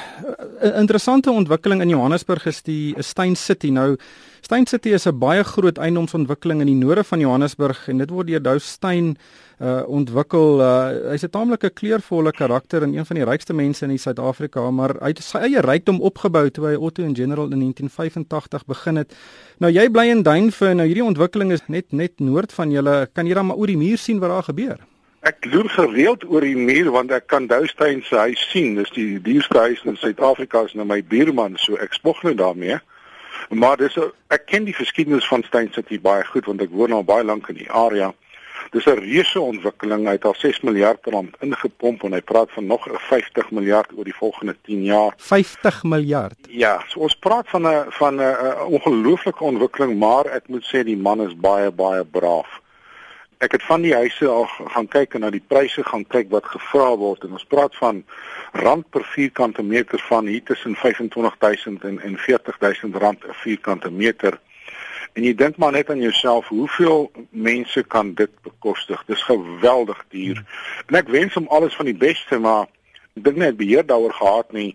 interessante 0.74 1.30
ontwikkeling 1.30 1.80
in 1.80 1.88
Johannesburg 1.88 2.46
is 2.46 2.62
die 2.66 2.94
Stein 2.98 3.36
City. 3.36 3.70
Nou 3.70 3.96
Stein 4.40 4.66
City 4.66 4.88
is 4.88 5.06
'n 5.06 5.18
baie 5.18 5.44
groot 5.44 5.78
eiendomsontwikkeling 5.78 6.60
in 6.60 6.66
die 6.66 6.74
noorde 6.74 7.04
van 7.04 7.20
Johannesburg 7.20 7.88
en 7.88 7.98
dit 7.98 8.10
word 8.10 8.26
deur 8.26 8.42
Dou 8.42 8.58
Stein 8.58 9.16
uh 9.60 9.82
ontwikkel. 9.86 10.60
Uh, 10.60 11.10
hy's 11.10 11.22
'n 11.22 11.30
taamlike 11.30 11.70
kleurvolle 11.70 12.32
karakter 12.32 12.82
en 12.82 12.94
een 12.94 13.06
van 13.06 13.16
die 13.16 13.24
rykste 13.24 13.54
mense 13.54 13.86
in 13.86 13.98
Suid-Afrika, 13.98 14.70
maar 14.70 14.96
hy 15.00 15.08
het 15.08 15.22
sy 15.22 15.38
eie 15.38 15.60
rykdom 15.60 16.00
opgebou 16.00 16.50
toe 16.50 16.66
hy 16.66 16.74
Otto 16.74 17.04
en 17.04 17.14
General 17.14 17.52
in 17.52 17.58
1985 17.58 18.64
begin 18.66 18.96
het. 18.96 19.14
Nou 19.58 19.72
jy 19.72 19.88
bly 19.90 20.08
in 20.08 20.22
Duinve, 20.22 20.74
nou 20.74 20.86
hierdie 20.86 21.04
ontwikkeling 21.04 21.52
is 21.52 21.62
net 21.68 21.92
net 21.92 22.18
noord 22.20 22.52
van 22.52 22.70
julle. 22.70 23.08
Kan 23.12 23.26
jy 23.26 23.34
dan 23.34 23.46
maar 23.46 23.56
oor 23.56 23.66
die 23.66 23.76
muur 23.76 23.98
sien 23.98 24.18
wat 24.18 24.30
daar 24.30 24.42
gebeur? 24.42 24.91
Ek 25.22 25.44
loer 25.46 25.68
gereeld 25.70 26.24
oor 26.26 26.42
die 26.42 26.58
muur 26.58 26.88
want 26.90 27.12
ek 27.14 27.28
kan 27.30 27.44
Doustein 27.46 28.00
se 28.02 28.16
huis 28.18 28.40
sien. 28.50 28.72
Dis 28.74 28.90
die 28.90 29.20
duurste 29.22 29.60
huis 29.68 29.82
in 29.86 29.94
Suid-Afrika 29.94 30.64
is 30.66 30.72
nou 30.74 30.82
my 30.88 30.96
buurman, 31.06 31.54
so 31.62 31.78
ek 31.78 31.94
spog 31.94 32.24
net 32.26 32.40
daarmee. 32.40 32.80
Maar 33.54 33.78
dis 33.78 33.94
a, 34.02 34.08
ek 34.34 34.48
ken 34.50 34.66
die 34.66 34.74
geskiedenis 34.74 35.28
van 35.30 35.44
Stein 35.46 35.70
City 35.76 36.00
baie 36.02 36.24
goed 36.26 36.48
want 36.50 36.64
ek 36.66 36.74
woon 36.74 36.96
al 36.96 37.06
baie 37.06 37.22
lank 37.22 37.46
in 37.54 37.60
die 37.60 37.70
area. 37.70 38.08
Dis 38.74 38.88
'n 38.90 38.98
reuse 38.98 39.38
ontwikkeling. 39.40 40.08
Hy 40.08 40.16
het 40.18 40.26
al 40.26 40.34
6 40.34 40.60
miljard 40.66 41.06
rand 41.06 41.36
ingepomp 41.38 42.02
en 42.02 42.18
hy 42.18 42.20
praat 42.20 42.50
van 42.56 42.66
nog 42.66 42.88
50 42.90 43.50
miljard 43.50 43.94
oor 43.94 44.04
die 44.04 44.18
volgende 44.18 44.56
10 44.66 44.82
jaar. 44.82 45.14
50 45.18 45.82
miljard. 45.84 46.38
Ja, 46.48 46.82
so 46.88 47.06
ons 47.06 47.14
praat 47.14 47.46
van 47.48 47.62
'n 47.68 47.84
van 47.90 48.18
'n 48.18 48.58
ongelooflike 48.74 49.44
ontwikkeling, 49.44 49.98
maar 49.98 50.26
ek 50.26 50.48
moet 50.48 50.66
sê 50.66 50.82
die 50.82 50.98
man 50.98 51.22
is 51.22 51.36
baie 51.36 51.70
baie 51.70 52.04
braaf 52.04 52.61
ek 53.42 53.56
het 53.56 53.62
van 53.66 53.82
die 53.82 53.94
huise 53.94 54.28
al 54.30 54.44
gaan 54.46 54.86
kyk 54.86 55.16
en 55.16 55.24
na 55.24 55.30
die 55.34 55.42
pryse 55.42 55.82
gaan 55.82 56.04
kyk 56.14 56.28
wat 56.30 56.46
gevra 56.46 56.92
word 56.98 57.24
en 57.26 57.34
ons 57.34 57.46
praat 57.50 57.74
van 57.80 58.02
rand 58.62 58.86
per 58.94 59.02
vierkante 59.14 59.64
meter 59.66 59.98
van 60.06 60.28
hier 60.30 60.44
tussen 60.46 60.76
25000 60.78 61.82
en 61.88 61.98
en 62.06 62.14
40000 62.22 62.96
rand 63.02 63.18
per 63.18 63.34
vierkante 63.42 63.90
meter. 63.90 64.38
En 65.18 65.26
jy 65.26 65.32
dink 65.34 65.58
maar 65.58 65.74
net 65.74 65.90
aan 65.90 66.00
jouself, 66.00 66.48
hoeveel 66.54 67.10
mense 67.30 67.82
kan 67.82 68.14
dit 68.14 68.30
bekostig? 68.46 69.02
Dis 69.10 69.24
geweldig 69.26 70.04
duur. 70.14 70.44
En 70.86 71.00
ek 71.02 71.10
wens 71.10 71.34
hom 71.34 71.50
alles 71.50 71.74
van 71.76 71.90
die 71.90 71.98
beste, 71.98 72.38
maar 72.38 72.70
ek 73.18 73.26
dink 73.26 73.42
net 73.42 73.58
beheer 73.58 73.86
daaroor 73.86 74.14
gehad 74.20 74.54
nie. 74.54 74.70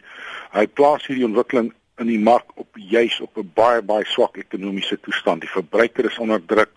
Hy 0.52 0.68
plaas 0.68 1.08
hierdie 1.08 1.26
ontwikkeling 1.26 1.72
in 2.04 2.12
die 2.12 2.20
mark 2.20 2.52
op 2.60 2.76
juis 2.76 3.16
op 3.24 3.40
'n 3.40 3.48
baie 3.56 3.82
baie 3.82 4.06
swak 4.06 4.38
ekonomiese 4.38 5.00
toestand. 5.00 5.42
Die 5.42 5.56
verbruiker 5.56 6.06
is 6.12 6.20
onder 6.20 6.44
druk 6.46 6.76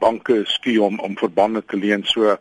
banke 0.00 0.42
skuur 0.44 0.82
om 0.82 0.98
om 1.00 1.16
verbande 1.18 1.62
te 1.66 1.76
leen. 1.76 2.04
So 2.04 2.36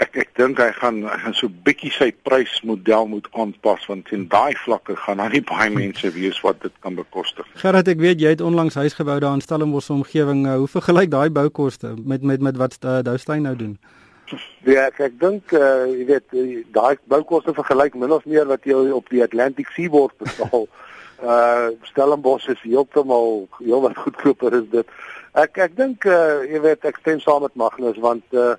ek 0.00 0.16
ek 0.22 0.30
dink 0.40 0.60
hy 0.62 0.70
gaan 0.78 1.02
hy 1.04 1.16
gaan 1.24 1.36
so 1.36 1.52
bietjie 1.66 1.92
sy 1.94 2.10
prysmodel 2.26 3.08
moet 3.10 3.28
aanpas 3.36 3.84
want 3.90 4.12
in 4.16 4.24
daai 4.32 4.54
vlakke 4.64 4.96
gaan 5.04 5.20
daar 5.20 5.34
nie 5.34 5.44
baie 5.52 5.70
mense 5.70 6.12
wees 6.16 6.40
wat 6.46 6.62
dit 6.64 6.74
kan 6.84 6.96
bekostig. 6.98 7.48
Gerard, 7.62 7.88
ek 7.88 8.00
weet 8.00 8.22
jy 8.22 8.34
het 8.34 8.44
onlangs 8.44 8.78
huis 8.80 8.96
gebou 8.98 9.18
daar 9.20 9.36
in 9.36 9.44
Stellenbosch 9.44 9.90
omgewing. 9.92 10.46
Uh, 10.46 10.60
hoe 10.62 10.70
vergelyk 10.70 11.12
daai 11.12 11.30
boukoste 11.30 11.94
met 11.98 12.22
met 12.22 12.40
met 12.40 12.56
wat 12.56 12.78
uh, 12.84 13.00
Doustein 13.06 13.44
nou 13.48 13.56
doen? 13.56 13.76
Ja, 14.64 14.86
ek, 14.88 15.00
ek 15.10 15.18
dink 15.20 15.52
uh, 15.52 15.84
jy 15.90 16.06
weet 16.08 16.36
daai 16.72 16.96
boukoste 17.12 17.52
vergelyk 17.56 17.98
min 17.98 18.14
of 18.14 18.24
meer 18.24 18.48
wat 18.48 18.64
jy 18.64 18.88
op 18.96 19.10
die 19.12 19.22
Atlantic 19.24 19.68
Seaboard 19.76 20.16
betaal. 20.22 20.68
uh 21.22 21.70
Stellenbosch 21.90 22.48
is 22.48 22.62
heeltemal 22.64 23.48
heel 23.58 23.84
wat 23.84 23.96
goedkoper 23.96 24.56
is 24.62 24.68
dit. 24.70 24.88
Ek 25.32 25.56
ek 25.64 25.76
dink 25.78 26.04
uh, 26.04 26.44
jy 26.44 26.58
weet 26.60 26.84
ek 26.84 26.98
stem 27.00 27.20
saam 27.20 27.40
met 27.46 27.54
Magnus 27.56 27.96
want 28.04 28.34
uh, 28.36 28.52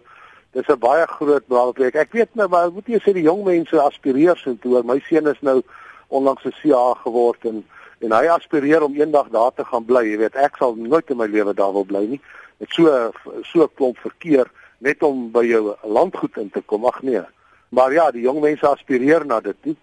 dis 0.57 0.65
'n 0.65 0.79
baie 0.81 1.05
groot 1.07 1.45
belangrijk. 1.45 1.95
Ek 1.95 2.13
weet 2.17 2.33
nou 2.33 2.47
maar 2.49 2.71
moet 2.73 2.87
jy 2.89 2.97
sê 2.97 3.13
die 3.13 3.27
jong 3.29 3.43
mense 3.45 3.77
aspireer 3.77 4.37
so 4.37 4.57
toe. 4.57 4.81
My 4.81 4.97
seun 5.05 5.29
is 5.29 5.41
nou 5.41 5.61
onlangs 6.09 6.45
'n 6.45 6.55
CA 6.61 6.93
geword 7.05 7.45
en 7.45 7.63
en 8.01 8.11
hy 8.11 8.25
aspireer 8.27 8.81
om 8.83 8.95
eendag 8.97 9.29
daar 9.29 9.53
te 9.53 9.63
gaan 9.63 9.85
bly. 9.85 10.01
Jy 10.01 10.17
weet 10.17 10.35
ek 10.35 10.57
sal 10.57 10.73
nooit 10.75 11.09
in 11.09 11.17
my 11.17 11.27
lewe 11.27 11.53
daar 11.53 11.73
wil 11.73 11.85
bly 11.85 12.05
nie. 12.09 12.21
Met 12.57 12.69
so 12.73 13.11
so 13.43 13.67
klomp 13.67 13.97
verkeer 13.97 14.49
net 14.79 15.03
om 15.03 15.31
by 15.31 15.45
jou 15.45 15.75
landgoed 15.83 16.37
in 16.37 16.49
te 16.49 16.61
kom. 16.61 16.85
Ag 16.85 17.01
nee. 17.01 17.21
Maar 17.69 17.93
ja, 17.93 18.11
die 18.11 18.25
jong 18.25 18.41
mense 18.41 18.67
aspireer 18.67 19.25
na 19.25 19.39
dit 19.39 19.55
toe, 19.61 19.75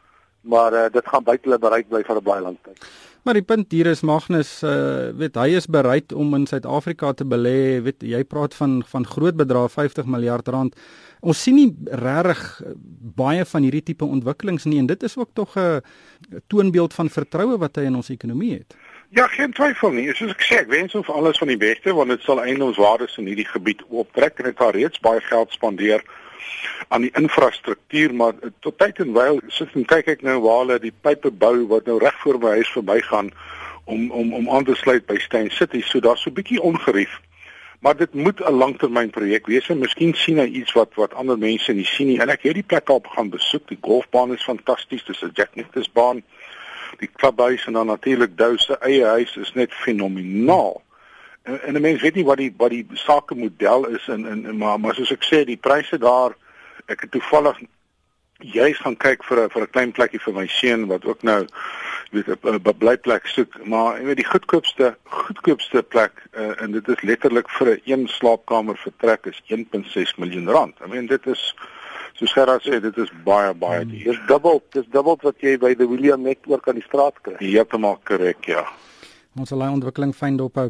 maar 0.42 0.72
uh, 0.72 0.90
dit 0.90 1.06
gaan 1.06 1.24
buite 1.24 1.46
hulle 1.46 1.58
bereik 1.58 1.88
bly 1.88 2.02
vir 2.02 2.16
'n 2.16 2.24
baie 2.24 2.42
lang 2.42 2.58
tyd. 2.62 2.82
Maar 3.22 3.36
die 3.36 3.44
punt 3.44 3.72
hier 3.72 3.86
is 3.90 4.00
Magnus, 4.00 4.62
uh, 4.64 5.10
weet 5.20 5.36
hy 5.36 5.50
is 5.58 5.66
bereid 5.68 6.12
om 6.16 6.32
in 6.38 6.46
Suid-Afrika 6.48 7.12
te 7.12 7.26
belê, 7.28 7.82
weet 7.84 8.00
jy 8.06 8.22
praat 8.24 8.56
van 8.56 8.78
van 8.88 9.04
groot 9.04 9.36
bedrae 9.36 9.68
50 9.68 10.08
miljard 10.08 10.48
rand. 10.48 10.78
Ons 11.20 11.42
sien 11.44 11.58
nie 11.58 11.68
regtig 12.00 12.40
baie 13.16 13.44
van 13.44 13.66
hierdie 13.66 13.84
tipe 13.90 14.08
ontwikkelings 14.08 14.64
nie 14.64 14.80
en 14.80 14.88
dit 14.88 15.04
is 15.04 15.18
ook 15.20 15.34
tog 15.36 15.56
'n 15.58 15.82
toonbeeld 16.48 16.94
van 16.94 17.08
vertroue 17.08 17.58
wat 17.58 17.76
hy 17.76 17.84
in 17.92 17.96
ons 17.96 18.08
ekonomie 18.08 18.54
het. 18.54 18.76
Ja, 19.12 19.26
geen 19.26 19.52
twyfel 19.52 19.90
nie. 19.90 20.04
Soos 20.14 20.30
ek 20.36 20.42
sê, 20.46 20.56
ek 20.62 20.68
wens 20.70 20.92
ons 20.94 21.08
alles 21.10 21.38
van 21.42 21.50
die 21.50 21.58
beste 21.58 21.90
want 21.98 22.12
dit 22.14 22.22
sal 22.22 22.38
eintlik 22.38 22.68
ons 22.68 22.76
waardes 22.78 23.16
in 23.18 23.26
hierdie 23.26 23.48
gebied 23.48 23.80
optrek 23.90 24.38
en 24.38 24.46
dit 24.46 24.60
het 24.62 24.76
reeds 24.76 25.00
baie 25.02 25.22
geld 25.26 25.50
spandeer 25.56 26.04
aan 26.94 27.02
die 27.02 27.10
infrastruktuur, 27.18 28.14
maar 28.14 28.38
tot 28.62 28.76
tyd 28.78 29.00
en 29.02 29.10
wyl 29.16 29.40
sit 29.50 29.74
en 29.74 29.88
kyk 29.92 30.12
ek 30.14 30.22
nou 30.26 30.36
waar 30.44 30.62
hulle 30.62 30.78
die 30.84 30.94
pype 30.94 31.32
bou 31.42 31.56
wat 31.72 31.90
nou 31.90 31.98
reg 31.98 32.14
voor 32.22 32.38
my 32.38 32.54
huis 32.60 32.70
verbygaan 32.76 33.32
om 33.90 34.06
om 34.14 34.30
om 34.38 34.46
aan 34.54 34.68
te 34.70 34.78
sluit 34.78 35.06
by 35.10 35.18
Steyn 35.18 35.50
City. 35.58 35.82
So 35.82 35.98
daar's 35.98 36.22
so 36.22 36.30
'n 36.30 36.38
bietjie 36.38 36.62
ongerief. 36.62 37.18
Maar 37.80 37.96
dit 37.96 38.14
moet 38.14 38.40
'n 38.46 38.62
langtermynprojek 38.62 39.46
wees 39.46 39.68
en 39.68 39.78
miskien 39.78 40.14
sien 40.14 40.38
hy 40.38 40.46
iets 40.46 40.72
wat 40.72 40.94
wat 40.94 41.14
ander 41.14 41.38
mense 41.38 41.72
nie 41.72 41.90
sien 41.96 42.06
nie. 42.06 42.20
En 42.20 42.28
ek 42.28 42.42
het 42.42 42.54
die 42.54 42.70
plek 42.72 42.88
al 42.88 43.02
gaan 43.02 43.30
besoek. 43.30 43.68
Die 43.68 43.78
golfbaan 43.80 44.32
is 44.32 44.42
fantasties. 44.42 45.04
Dis 45.04 45.22
'n 45.22 45.30
Jack 45.34 45.54
Nicklaus 45.54 45.92
baan 45.92 46.22
die 46.98 47.10
klubhuis 47.12 47.66
en 47.66 47.72
dan 47.72 47.86
natuurlik 47.86 48.36
Dou 48.36 48.56
se 48.58 48.78
eie 48.78 49.04
huis 49.04 49.36
is 49.36 49.52
net 49.52 49.72
fenomenaal. 49.72 50.82
En, 51.42 51.62
en 51.62 51.74
'n 51.74 51.80
mens 51.80 52.00
weet 52.00 52.14
nie 52.14 52.24
wat 52.24 52.36
die 52.36 52.54
wat 52.56 52.70
die 52.70 52.86
sakemodel 52.92 53.86
is 53.86 54.08
in 54.08 54.26
in 54.26 54.56
maar 54.56 54.80
maar 54.80 54.94
soos 54.94 55.12
ek 55.12 55.24
sê 55.24 55.44
die 55.44 55.56
pryse 55.56 55.98
daar 55.98 56.36
ek 56.86 57.00
het 57.00 57.10
toevallig 57.10 57.60
juis 58.38 58.78
gaan 58.78 58.96
kyk 58.96 59.24
vir 59.24 59.44
'n 59.44 59.50
vir 59.50 59.62
'n 59.62 59.70
klein 59.70 59.92
plekkie 59.92 60.20
vir 60.20 60.34
my 60.34 60.46
seun 60.46 60.86
wat 60.86 61.04
ook 61.04 61.22
nou 61.22 61.46
weet 62.10 62.28
'n 62.28 62.78
blyplek 62.78 63.26
soek 63.26 63.64
maar 63.64 63.98
jy 63.98 64.04
weet 64.04 64.16
die 64.16 64.32
goedkoopste 64.32 64.96
goedkoopste 65.04 65.82
plek 65.82 66.12
uh, 66.32 66.62
en 66.62 66.72
dit 66.72 66.88
is 66.88 67.02
letterlik 67.02 67.48
vir 67.50 67.68
'n 67.74 67.80
een 67.84 68.08
slaapkamer 68.08 68.76
vertrek 68.76 69.26
is 69.26 69.42
1.6 69.46 70.16
miljoen 70.16 70.48
rand. 70.48 70.74
I 70.84 70.88
mean 70.88 71.06
dit 71.06 71.26
is 71.26 71.54
soos 72.20 72.36
Gerard 72.36 72.64
sê, 72.66 72.80
dit 72.84 73.00
is 73.00 73.10
baie 73.24 73.54
baie 73.56 73.86
duur. 73.88 74.12
Dis 74.12 74.20
dubbel, 74.28 74.62
dis 74.76 74.86
dubbel 74.92 75.18
wat 75.24 75.40
jy 75.44 75.56
by 75.60 75.72
die 75.78 75.88
William 75.88 76.22
net 76.22 76.44
oor 76.50 76.60
kan 76.64 76.76
die 76.76 76.84
straat 76.84 77.16
kry. 77.24 77.38
Heeltemal 77.40 77.98
korrek, 78.08 78.44
ja. 78.52 78.66
Ons 79.38 79.52
sal 79.52 79.62
hy 79.62 79.68
ontwikkeling 79.70 80.10
fyn 80.10 80.34
dophou. 80.40 80.66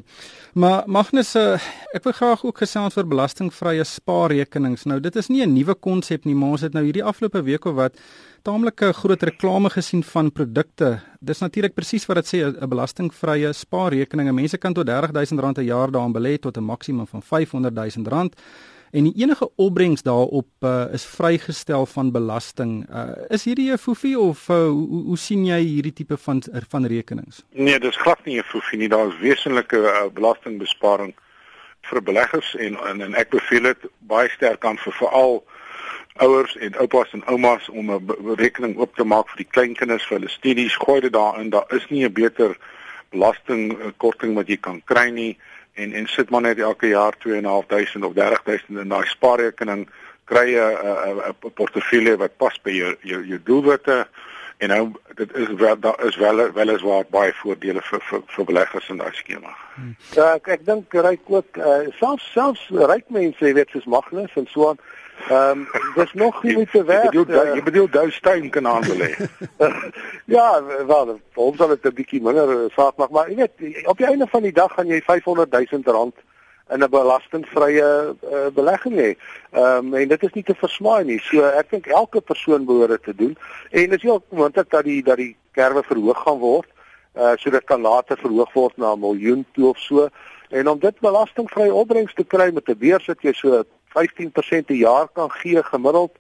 Maar 0.61 0.85
Magnus, 0.85 1.31
uh, 1.41 1.57
ek 1.97 2.05
wil 2.05 2.13
graag 2.13 2.43
ook 2.45 2.59
gesels 2.61 2.99
oor 2.99 3.07
belastingvrye 3.09 3.87
spaarrekenings. 3.89 4.85
Nou, 4.85 4.99
dit 5.01 5.17
is 5.17 5.31
nie 5.33 5.41
'n 5.43 5.55
nuwe 5.55 5.75
konsep 5.75 6.27
nie, 6.27 6.35
maar 6.35 6.51
ons 6.51 6.61
het 6.61 6.75
nou 6.75 6.85
hierdie 6.85 7.05
afgelope 7.05 7.43
week 7.43 7.65
of 7.65 7.75
wat 7.75 7.97
taamlike 8.45 8.93
groot 8.93 9.23
reklame 9.23 9.71
gesien 9.71 10.03
van 10.03 10.31
produkte. 10.31 11.01
Dis 11.21 11.41
natuurlik 11.41 11.75
presies 11.75 12.07
wat 12.07 12.17
dit 12.17 12.27
sê, 12.27 12.39
'n 12.45 12.69
belastingvrye 12.69 13.53
spaarrekening. 13.53 14.31
Mense 14.35 14.59
kan 14.59 14.75
tot 14.75 14.87
R30000 14.87 15.59
'n 15.59 15.65
jaar 15.65 15.91
daarin 15.91 16.13
belê 16.13 16.39
tot 16.39 16.57
'n 16.57 16.65
maksimum 16.65 17.07
van 17.07 17.23
R500000 17.23 18.45
en 18.91 19.05
die 19.05 19.23
enige 19.23 19.51
opbrengs 19.57 20.03
daarop 20.03 20.49
uh, 20.61 20.85
is 20.93 21.05
vrygestel 21.05 21.87
van 21.87 22.11
belasting. 22.11 22.87
Uh, 22.91 23.11
is 23.29 23.45
hierdie 23.45 23.71
'n 23.73 23.79
foefie 23.79 24.19
of 24.19 24.49
uh, 24.49 24.57
hoe, 24.69 25.05
hoe 25.05 25.19
sien 25.19 25.45
jy 25.47 25.61
hierdie 25.61 25.93
tipe 25.93 26.17
van 26.17 26.43
van 26.69 26.87
rekenings? 26.87 27.45
Nee, 27.53 27.79
dis 27.79 27.97
glad 27.97 28.25
nie 28.25 28.39
'n 28.39 28.45
foefie 28.45 28.79
nie. 28.79 28.89
Daar 28.89 29.09
is 29.09 29.19
wesenlike 29.19 29.77
uh, 29.77 30.11
belastingbesparing 30.13 31.15
vir 31.81 32.03
beleggers 32.03 32.55
en, 32.57 32.77
en 32.89 33.01
en 33.01 33.15
ek 33.15 33.31
beveel 33.31 33.63
dit 33.63 33.89
baie 33.99 34.29
sterk 34.29 34.65
aan 34.65 34.79
vir 34.79 34.93
veral 34.93 35.45
ouers 36.21 36.57
en 36.57 36.77
oupas 36.77 37.13
en 37.13 37.25
oumas 37.27 37.69
om 37.69 37.91
'n 37.91 38.35
rekening 38.37 38.77
oop 38.77 38.97
te 38.97 39.05
maak 39.05 39.29
vir 39.29 39.37
die 39.37 39.53
kleinkinders 39.55 40.07
vir 40.07 40.19
hulle 40.19 40.29
studies. 40.29 40.77
Gooi 40.77 41.01
dit 41.01 41.13
daarin. 41.13 41.51
Daar 41.51 41.67
is 41.69 41.87
nie 41.91 42.05
'n 42.05 42.13
beter 42.13 42.57
belastingkorting 43.11 44.35
wat 44.35 44.49
jy 44.49 44.57
kan 44.57 44.83
kry 44.85 45.09
nie 45.11 45.39
en 45.83 45.93
en 46.01 46.07
sit 46.07 46.31
maar 46.31 46.47
net 46.47 46.59
elke 46.59 46.93
jaar 46.93 47.17
2.500 47.27 48.07
of 48.07 48.15
30000 48.15 48.79
in 48.85 48.95
daai 48.95 49.07
spaarrekening 49.07 49.87
kry 50.31 50.47
jy 50.55 50.67
'n 51.31 51.55
portefeulje 51.55 52.17
wat 52.17 52.37
pas 52.37 52.57
by 52.63 52.71
jou 52.71 52.97
jou, 53.03 53.23
jou 53.27 53.41
doelwitte 53.45 54.07
en 54.61 54.69
nou 54.69 54.93
dit 55.17 55.35
is 55.37 55.49
wel 55.57 55.79
daar 55.81 56.05
is 56.05 56.17
wel 56.17 56.53
wel 56.53 56.69
is 56.69 56.83
waar 56.83 57.05
baie 57.11 57.33
voordele 57.33 57.83
vir 57.83 58.01
vir, 58.09 58.23
vir 58.27 58.45
beleggers 58.45 58.89
in 58.89 59.01
daai 59.01 59.15
skema. 59.17 59.55
Hmm. 59.75 59.97
Ja, 60.15 60.35
ek 60.35 60.49
ek 60.57 60.67
dink 60.67 60.95
ryk 60.95 61.31
ook 61.33 61.57
uh, 61.57 61.89
selfs 61.99 62.33
selfs 62.33 62.67
ryk 62.93 63.09
mense, 63.09 63.45
jy 63.45 63.55
weet 63.57 63.73
soos 63.73 63.89
Magnus 63.89 64.37
en 64.37 64.49
so 64.53 64.69
aan 64.69 64.83
Ehm 65.29 65.51
um, 65.51 65.69
dis 65.95 66.13
nog 66.13 66.43
nie 66.43 66.67
te 66.67 66.85
werk. 66.85 67.13
Jy 67.13 67.25
bedoel 67.25 67.55
jy 67.55 67.63
bedoel 67.63 67.91
Dou 67.91 68.11
Steyn 68.11 68.51
kan 68.51 68.65
handel 68.65 69.05
hê. 69.05 69.11
ja, 70.37 70.63
wel, 70.87 71.21
ons 71.35 71.57
sal 71.57 71.69
dit 71.69 71.87
'n 71.87 71.95
bietjie 71.95 72.23
minder 72.23 72.51
eh, 72.51 72.71
saak 72.75 72.97
maak, 72.97 73.11
maar 73.11 73.29
jy 73.31 73.37
weet 73.37 73.87
op 73.87 73.99
die 73.99 74.07
einde 74.07 74.27
van 74.27 74.43
die 74.43 74.53
dag 74.53 74.73
gaan 74.75 74.87
jy 74.87 75.01
500 75.01 75.53
000 75.53 75.83
rand 75.85 76.17
in 76.71 76.83
'n 76.83 76.91
belastingvrye 76.91 78.15
uh, 78.33 78.47
belegging 78.55 78.97
hê. 78.97 79.15
Ehm 79.53 79.93
um, 79.93 79.95
en 79.95 80.09
dit 80.09 80.23
is 80.23 80.33
nie 80.33 80.43
te 80.43 80.55
versmaai 80.55 81.05
nie. 81.05 81.19
So 81.19 81.45
ek 81.45 81.71
dink 81.71 81.87
elke 81.87 82.21
persoon 82.21 82.65
behoort 82.65 82.89
dit 82.89 83.03
te 83.03 83.15
doen. 83.15 83.37
En 83.71 83.91
dit 83.91 84.05
is 84.05 84.11
ook 84.11 84.25
moontlik 84.29 84.71
dat 84.71 84.85
die 84.85 85.03
dat 85.03 85.17
die 85.17 85.37
kerwe 85.53 85.83
verhoog 85.83 86.23
gaan 86.23 86.39
word. 86.39 86.69
Uh 87.15 87.33
so 87.37 87.51
dit 87.51 87.65
kan 87.65 87.81
later 87.81 88.17
verhoog 88.17 88.53
word 88.53 88.77
na 88.77 88.95
'n 88.95 89.01
miljoen 89.01 89.47
toe 89.53 89.69
of 89.69 89.79
so. 89.79 90.09
En 90.49 90.69
om 90.69 90.79
dit 90.79 91.01
belastingvrye 91.01 91.75
opbrengs 91.75 92.15
te 92.15 92.25
kry 92.25 92.51
met 92.53 92.69
'n 92.69 92.79
beurs 92.79 93.07
wat 93.07 93.23
jy 93.23 93.33
so 93.33 93.65
15% 93.95 94.67
per 94.67 94.77
jaar 94.77 95.09
kan 95.13 95.31
gee 95.31 95.63
gemiddeld. 95.63 96.13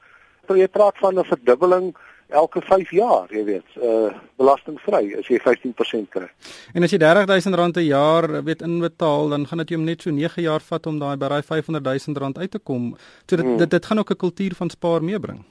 So 0.46 0.56
jy 0.56 0.68
praat 0.68 0.98
van 0.98 1.18
'n 1.18 1.24
verdubbeling 1.24 1.94
elke 2.30 2.60
5 2.62 2.90
jaar, 2.90 3.26
jy 3.30 3.44
weet, 3.44 3.76
uh 3.82 4.10
belastingvry 4.40 5.14
as 5.18 5.28
jy 5.28 5.38
15% 5.42 6.10
kry. 6.14 6.28
En 6.74 6.82
as 6.86 6.90
jy 6.94 6.98
R30000 6.98 7.76
'n 7.76 7.86
jaar 7.86 8.42
weet 8.44 8.62
inbetaal, 8.62 9.28
dan 9.28 9.46
gaan 9.46 9.58
dit 9.58 9.68
jou 9.68 9.80
net 9.80 10.02
so 10.02 10.10
9 10.10 10.42
jaar 10.42 10.60
vat 10.60 10.86
om 10.86 10.98
daai 10.98 11.16
by 11.16 11.28
daai 11.28 11.42
R500000 11.42 12.38
uit 12.38 12.50
te 12.50 12.58
kom. 12.58 12.96
So 13.26 13.36
dit, 13.36 13.44
hmm. 13.44 13.56
dit 13.56 13.70
dit 13.70 13.86
gaan 13.86 13.98
ook 13.98 14.10
'n 14.10 14.16
kultuur 14.16 14.54
van 14.54 14.70
spaar 14.70 15.02
meebring. 15.02 15.44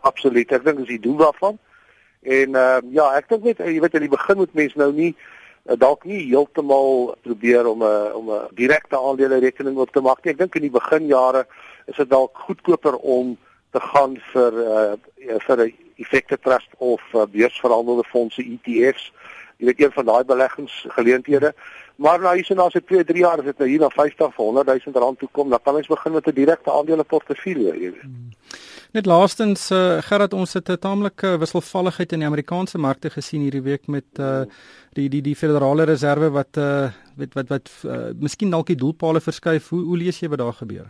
Absoluut. 0.00 0.52
Ek 0.52 0.64
dink 0.64 0.78
dis 0.78 0.86
die 0.86 1.00
doel 1.00 1.16
daarvan. 1.16 1.58
En 2.22 2.56
uh 2.56 2.80
ja, 2.90 3.12
ek 3.16 3.28
dink 3.28 3.44
net 3.44 3.58
jy 3.58 3.80
weet 3.80 3.94
aan 3.94 4.08
die 4.08 4.16
begin 4.16 4.36
moet 4.36 4.54
mense 4.54 4.78
nou 4.78 4.92
nie 4.92 5.14
dalk 5.64 6.04
nie 6.04 6.20
heeltemal 6.28 7.16
probeer 7.22 7.66
om 7.66 7.82
'n 7.82 7.86
uh, 7.86 8.16
om 8.16 8.26
'n 8.28 8.34
uh, 8.34 8.48
direkte 8.52 8.98
aandele 8.98 9.38
rekening 9.38 9.76
op 9.76 9.92
te 9.92 10.00
maak 10.00 10.24
nie. 10.24 10.32
Ek 10.32 10.38
dink 10.38 10.54
in 10.54 10.68
die 10.68 10.78
beginjare 10.80 11.46
is 11.86 11.96
dit 11.96 12.10
dalk 12.10 12.36
goedkoper 12.38 12.96
om 12.96 13.38
te 13.70 13.80
gaan 13.80 14.18
vir 14.32 14.52
uh, 14.52 14.92
vir 15.46 15.64
'n 15.64 15.72
effekte 15.96 16.38
trust 16.38 16.70
of 16.78 17.02
uh, 17.14 17.24
beursverhandelde 17.26 18.04
fondse 18.04 18.42
ETF's. 18.42 19.12
Jy 19.56 19.66
weet 19.66 19.80
een 19.80 19.92
van 19.92 20.04
daai 20.04 20.24
beleggingsgeleenthede. 20.24 21.54
Maar 21.96 22.20
nou 22.20 22.34
hierso 22.34 22.54
na 22.54 22.68
so 22.70 22.80
2, 22.80 23.04
3 23.04 23.18
jaar 23.18 23.38
as 23.38 23.44
dit 23.44 23.58
nou 23.58 23.68
hier 23.68 23.80
na 23.80 23.88
50 23.88 24.26
of 24.26 24.36
100 24.36 24.66
000 24.66 24.98
rand 24.98 25.18
toe 25.18 25.28
kom, 25.30 25.50
dan 25.50 25.62
kan 25.62 25.74
mens 25.74 25.86
begin 25.86 26.12
met 26.12 26.26
'n 26.26 26.34
direkte 26.34 26.72
aandele 26.72 27.04
portefeulje, 27.04 27.72
jy 27.72 27.90
weet. 27.90 28.00
Hmm. 28.00 28.30
Net 28.94 29.08
laastens 29.10 29.72
uh, 29.74 29.98
Gerard 30.06 30.34
ons 30.38 30.52
het 30.54 30.68
'n 30.70 30.78
taamlike 30.78 31.38
wisselvalligheid 31.42 32.12
in 32.12 32.20
die 32.22 32.28
Amerikaanse 32.28 32.78
markte 32.78 33.10
gesien 33.10 33.40
hierdie 33.42 33.62
week 33.62 33.88
met 33.88 34.06
uh, 34.20 34.42
die 34.94 35.08
die 35.08 35.22
die 35.22 35.34
Federale 35.34 35.84
Reserve 35.84 36.30
wat 36.30 36.56
uh, 36.56 36.92
weet 37.16 37.34
wat 37.34 37.48
wat 37.48 37.70
uh, 37.84 38.14
miskien 38.14 38.50
dalk 38.50 38.66
die 38.66 38.76
doelpale 38.76 39.20
verskuif. 39.20 39.68
Hoe 39.68 39.82
hoe 39.82 39.96
lees 39.96 40.20
jy 40.20 40.28
wat 40.28 40.38
daar 40.38 40.52
gebeur? 40.52 40.86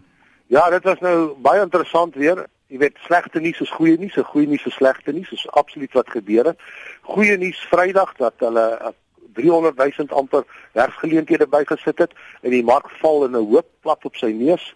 Ja, 0.46 0.68
dit 0.70 0.84
was 0.84 1.00
nou 1.00 1.32
baie 1.40 1.62
interessant 1.62 2.14
weer. 2.14 2.44
Jy 2.66 2.78
weet 2.78 2.98
slegte 3.06 3.40
nuus 3.40 3.60
is 3.60 3.70
goeie 3.70 3.96
nuus, 3.96 4.20
goeie 4.34 4.46
nuus 4.46 4.66
is 4.66 4.74
slegte 4.74 5.12
nuus. 5.12 5.30
Dis 5.30 5.48
absoluut 5.50 5.92
wat 5.92 6.10
gebeur 6.10 6.44
het. 6.44 6.60
Goeie 7.00 7.38
nuus 7.38 7.66
Vrydag 7.72 8.12
dat 8.16 8.34
hulle 8.38 8.92
300 9.32 9.76
000 9.96 10.12
amper 10.12 10.44
werksgeleenthede 10.72 11.46
bygesit 11.46 11.98
het 11.98 12.12
en 12.42 12.50
die 12.50 12.64
mark 12.64 12.90
val 13.00 13.24
in 13.24 13.32
'n 13.32 13.48
hoop 13.48 13.66
plat 13.80 14.04
op 14.04 14.16
sy 14.16 14.36
neus. 14.36 14.74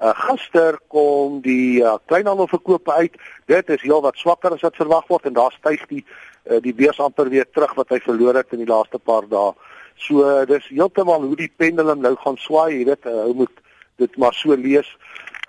Uh, 0.00 0.14
gister 0.16 0.78
kom 0.88 1.42
die 1.44 1.82
uh, 1.84 1.98
kleinhandelverkope 2.08 2.92
uit. 2.92 3.16
Dit 3.52 3.68
is 3.68 3.82
heel 3.84 4.00
wat 4.00 4.16
swakker 4.16 4.54
as 4.56 4.62
wat 4.64 4.78
verwag 4.80 5.04
word 5.12 5.26
en 5.28 5.36
daar 5.36 5.52
styg 5.52 5.82
die 5.90 6.04
uh, 6.48 6.56
die 6.64 6.72
beurs 6.74 7.00
amper 7.04 7.28
weer 7.28 7.44
terug 7.52 7.74
wat 7.76 7.92
hy 7.92 7.98
verloor 8.00 8.38
het 8.40 8.54
in 8.56 8.62
die 8.64 8.70
laaste 8.70 8.98
paar 8.98 9.28
dae. 9.28 9.52
So 10.00 10.24
uh, 10.24 10.46
dis 10.48 10.70
heeltemal 10.72 11.26
hoe 11.28 11.36
die 11.36 11.50
pendulum 11.60 12.00
nou 12.00 12.14
gaan 12.22 12.40
swaai, 12.40 12.78
jy 12.78 12.86
weet, 12.88 13.04
uh, 13.04 13.26
hoe 13.28 13.36
moet 13.42 13.60
dit 14.00 14.16
maar 14.16 14.32
so 14.38 14.56
lees. 14.56 14.88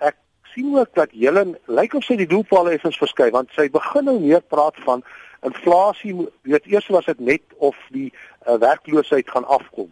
Ek 0.04 0.20
sien 0.52 0.76
ook 0.76 0.92
dat 1.00 1.16
Helen 1.16 1.56
lyk 1.72 1.96
of 1.96 2.04
sy 2.04 2.20
die 2.20 2.28
doelpaal 2.28 2.74
effens 2.74 3.00
verskuif 3.00 3.32
want 3.38 3.56
sy 3.56 3.70
begin 3.72 4.10
nou 4.10 4.20
meer 4.20 4.44
praat 4.52 4.76
van 4.84 5.06
inflasie, 5.48 6.14
weet 6.44 6.68
eers 6.70 6.92
was 6.92 7.08
dit 7.08 7.24
net 7.32 7.56
of 7.58 7.78
die 7.96 8.12
uh, 8.12 8.60
werkloosheid 8.62 9.32
gaan 9.32 9.48
afkom 9.48 9.90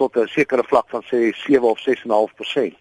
tot 0.00 0.16
'n 0.16 0.32
sekere 0.32 0.64
vlak 0.64 0.88
van 0.88 1.04
sê 1.04 1.28
7 1.44 1.62
of 1.62 1.78
6.5%. 1.84 2.78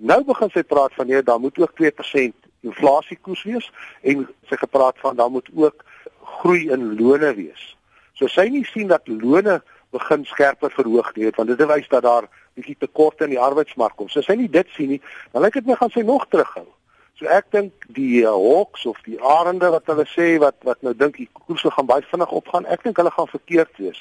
Nou 0.00 0.22
begin 0.24 0.48
sy 0.54 0.62
praat 0.64 0.94
van 0.96 1.10
nee, 1.10 1.22
daar 1.22 1.40
moet 1.40 1.58
ook 1.60 1.74
2% 1.76 2.48
inflasiekoers 2.64 3.42
wees 3.44 3.66
en 4.00 4.24
sy 4.48 4.56
gepraat 4.56 4.96
van 5.00 5.16
daar 5.16 5.30
moet 5.30 5.48
ook 5.54 5.84
groei 6.40 6.70
in 6.72 6.94
lone 6.96 7.34
wees. 7.36 7.76
So 8.16 8.28
sy 8.28 8.48
nie 8.52 8.64
sien 8.68 8.88
dat 8.88 9.08
lone 9.08 9.60
begin 9.92 10.24
skerper 10.24 10.72
verhoog 10.72 11.12
nie, 11.16 11.28
want 11.36 11.52
dit 11.52 11.64
wys 11.68 11.88
dat 11.92 12.06
daar 12.06 12.28
bietjie 12.56 12.76
tekorte 12.78 13.26
in 13.26 13.34
die 13.34 13.42
arbeidsmark 13.42 13.96
kom. 13.98 14.08
So 14.08 14.24
sy 14.24 14.38
nie 14.40 14.48
dit 14.48 14.68
sien 14.76 14.94
nie, 14.94 15.00
dan 15.34 15.44
lyk 15.44 15.58
dit 15.58 15.68
my 15.68 15.76
gaan 15.76 15.92
sy 15.92 16.04
nog 16.06 16.28
terughou. 16.32 16.66
So 17.20 17.28
ek 17.28 17.50
dink 17.52 17.88
die 17.92 18.22
uh, 18.24 18.32
Hawks 18.32 18.86
of 18.88 19.00
die 19.04 19.18
Arende 19.20 19.68
wat 19.74 19.88
hulle 19.92 20.06
sê 20.08 20.32
wat 20.40 20.56
wat 20.64 20.80
nou 20.86 20.94
dink 20.96 21.18
die 21.20 21.28
koerse 21.36 21.68
gaan 21.74 21.88
baie 21.90 22.06
vinnig 22.08 22.32
opgaan, 22.32 22.68
ek 22.72 22.86
dink 22.86 23.00
hulle 23.02 23.12
gaan 23.12 23.28
verkeerd 23.28 23.82
wees. 23.82 24.00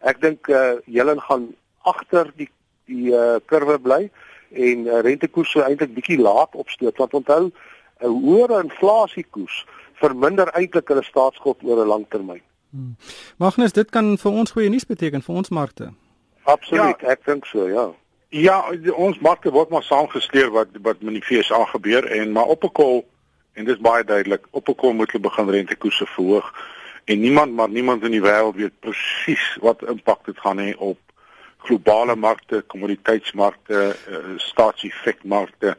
Ek 0.00 0.22
dink 0.24 0.48
uh, 0.48 0.78
julle 0.88 1.18
gaan 1.28 1.50
agter 1.84 2.32
die 2.38 2.48
die 2.88 3.12
uh, 3.16 3.40
kurwe 3.48 3.76
bly 3.80 4.06
en 4.54 4.86
uh, 4.86 5.00
rentekoerse 5.00 5.62
eintlik 5.62 5.94
bietjie 5.94 6.18
laat 6.18 6.54
opstoot 6.54 6.96
want 6.96 7.14
onthou 7.14 7.50
'n 8.00 8.20
hoër 8.24 8.62
inflasiekoers 8.62 9.66
verminder 9.94 10.48
eintlik 10.48 10.88
hulle 10.88 11.02
staatsskuld 11.02 11.62
oor 11.62 11.84
'n 11.84 11.88
lang 11.88 12.06
termyn. 12.08 12.42
Hmm. 12.70 12.96
Magnus, 13.36 13.72
dit 13.72 13.90
kan 13.90 14.18
vir 14.18 14.32
ons 14.32 14.50
goeie 14.50 14.68
nuus 14.68 14.86
beteken 14.86 15.22
vir 15.22 15.34
ons 15.34 15.48
markte. 15.48 15.92
Absoluut, 16.44 17.00
ja. 17.00 17.08
ek 17.08 17.24
dink 17.24 17.46
so, 17.46 17.68
ja. 17.68 17.92
Ja, 18.28 18.56
ons 18.96 19.18
markte 19.22 19.50
word 19.50 19.70
maar 19.70 19.82
saamgesleer 19.82 20.50
wat 20.50 20.68
wat 20.82 21.02
met 21.02 21.14
die 21.14 21.22
FSA 21.22 21.64
gebeur 21.64 22.04
en 22.10 22.32
maar 22.32 22.50
op 22.50 22.64
'n 22.64 22.72
kol 22.72 23.04
en 23.54 23.64
dit 23.64 23.74
is 23.74 23.80
baie 23.80 24.04
duidelik, 24.04 24.46
op 24.50 24.68
'n 24.68 24.74
kol 24.74 24.92
moet 24.92 25.12
hulle 25.12 25.22
begin 25.22 25.50
rentekoerse 25.50 26.06
verhoog 26.06 26.50
en 27.04 27.20
niemand 27.20 27.54
maar 27.54 27.68
niemand 27.68 28.02
in 28.02 28.10
die 28.10 28.22
wêreld 28.22 28.56
weet 28.56 28.80
presies 28.80 29.56
wat 29.60 29.82
impak 29.82 30.24
dit 30.24 30.38
gaan 30.38 30.58
hê 30.58 30.74
op 30.76 30.98
globale 31.64 32.16
markte, 32.16 32.62
kommoditeitsmarkte, 32.72 33.80
uh, 34.10 34.18
staatseffekmarkte. 34.36 35.74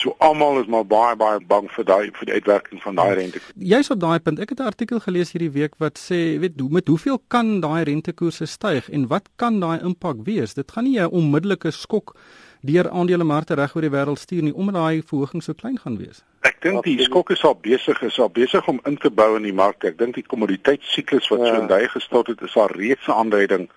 So 0.00 0.14
almal 0.18 0.60
is 0.60 0.68
maar 0.70 0.86
baie 0.86 1.16
baie 1.16 1.40
bang 1.52 1.68
vir 1.74 1.84
daai 1.84 2.10
vir 2.16 2.30
die 2.30 2.36
uitwerking 2.38 2.82
van 2.82 3.00
daai 3.00 3.14
rente. 3.18 3.42
Jy's 3.72 3.90
op 3.92 4.00
daai 4.00 4.18
punt. 4.24 4.40
Ek 4.40 4.54
het 4.54 4.60
'n 4.60 4.70
artikel 4.72 5.00
gelees 5.00 5.32
hierdie 5.32 5.52
week 5.52 5.74
wat 5.78 5.98
sê, 5.98 6.38
weet 6.40 6.60
hoe 6.60 6.70
met 6.70 6.86
hoeveel 6.88 7.20
kan 7.28 7.60
daai 7.60 7.84
rentekoerse 7.84 8.46
styg 8.46 8.90
en 8.90 9.08
wat 9.08 9.28
kan 9.36 9.60
daai 9.60 9.80
impak 9.82 10.24
wees? 10.24 10.54
Dit 10.54 10.70
gaan 10.72 10.84
nie 10.84 11.00
'n 11.00 11.10
onmiddellike 11.10 11.70
skok 11.70 12.16
deur 12.60 12.90
aandelemarkte 12.90 13.54
reg 13.54 13.74
oor 13.74 13.82
die 13.86 13.92
wêreld 13.92 14.20
stuur 14.20 14.42
nie 14.42 14.54
omdat 14.54 14.74
daai 14.74 15.02
verhoging 15.02 15.42
so 15.42 15.54
klein 15.54 15.78
gaan 15.78 15.96
wees. 15.98 16.22
Ek 16.44 16.60
dink 16.64 16.84
die 16.84 16.98
skok 17.04 17.30
is 17.30 17.44
al 17.44 17.56
besig 17.56 18.02
is 18.02 18.18
al 18.20 18.28
besig 18.28 18.68
om 18.68 18.80
in 18.88 18.96
te 18.96 19.10
bou 19.10 19.36
in 19.36 19.42
die 19.48 19.56
markte. 19.56 19.88
Ek 19.88 19.98
dink 19.98 20.14
die 20.14 20.26
kommoditeitssiklus 20.26 21.28
wat 21.32 21.40
ja. 21.40 21.54
so 21.54 21.62
in 21.62 21.68
daai 21.68 21.88
gestort 21.88 22.28
het 22.32 22.42
is 22.42 22.56
al 22.56 22.68
reeds 22.76 23.08
'n 23.08 23.16
aanduiding 23.16 23.68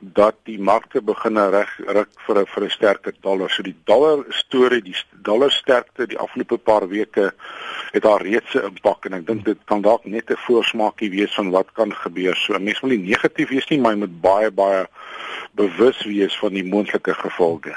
dat 0.00 0.34
die 0.44 0.58
markte 0.58 1.02
begin 1.02 1.38
reg 1.38 1.70
ruk 1.86 2.10
vir 2.26 2.38
'n 2.40 2.46
vir 2.46 2.64
'n 2.64 2.70
sterker 2.70 3.14
dollar. 3.20 3.50
So 3.50 3.62
die 3.62 3.76
dollar 3.84 4.24
storie, 4.28 4.82
die 4.82 4.96
dollar 5.22 5.50
sterkte 5.50 6.06
die 6.06 6.18
afgelope 6.18 6.58
paar 6.58 6.88
weke 6.88 7.32
het 7.92 8.02
daar 8.02 8.22
reeds 8.22 8.54
'n 8.54 8.64
impak 8.64 9.06
en 9.06 9.14
ek 9.14 9.26
dink 9.26 9.44
dit 9.44 9.58
kan 9.64 9.82
dalk 9.82 10.04
net 10.04 10.30
'n 10.30 10.36
voorsmaakie 10.36 11.10
wees 11.10 11.34
van 11.34 11.50
wat 11.50 11.72
kan 11.72 11.92
gebeur. 11.94 12.36
So 12.36 12.58
mense 12.58 12.80
wil 12.80 12.90
nie 12.90 13.08
negatief 13.08 13.48
wees 13.48 13.68
nie, 13.68 13.78
maar 13.78 13.92
jy 13.92 13.98
moet 13.98 14.20
baie 14.20 14.50
baie 14.50 14.86
bewus 15.54 16.04
wees 16.04 16.38
van 16.38 16.52
die 16.52 16.64
moontlike 16.64 17.14
gevolge. 17.14 17.74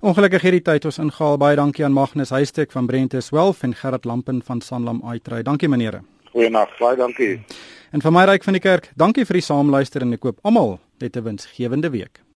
Ongelukkig 0.00 0.42
hierdie 0.42 0.62
tyd 0.62 0.84
ons 0.84 0.98
ingehaal. 0.98 1.36
Baie 1.36 1.56
dankie 1.56 1.84
aan 1.84 1.92
Magnus 1.92 2.30
Huystek 2.30 2.72
van 2.72 2.86
Brentes 2.86 3.30
Wealth 3.30 3.62
en 3.62 3.74
Gerard 3.74 4.04
Lampen 4.04 4.42
van 4.42 4.60
Sanlam 4.60 5.02
iTrade. 5.12 5.42
Dankie 5.42 5.68
meneere. 5.68 6.00
Goeienaand. 6.32 6.70
Baie 6.78 6.96
dankie. 6.96 7.44
En 7.92 8.00
vir 8.00 8.12
my 8.12 8.24
ryk 8.24 8.44
van 8.44 8.52
die 8.52 8.62
kerk, 8.62 8.92
dankie 8.96 9.26
vir 9.26 9.34
die 9.34 9.42
saamluister 9.42 10.02
en 10.02 10.12
ek 10.12 10.20
koop 10.20 10.38
almal 10.42 10.78
net 11.00 11.16
'n 11.16 11.22
winsgewende 11.24 11.90
week. 11.90 12.20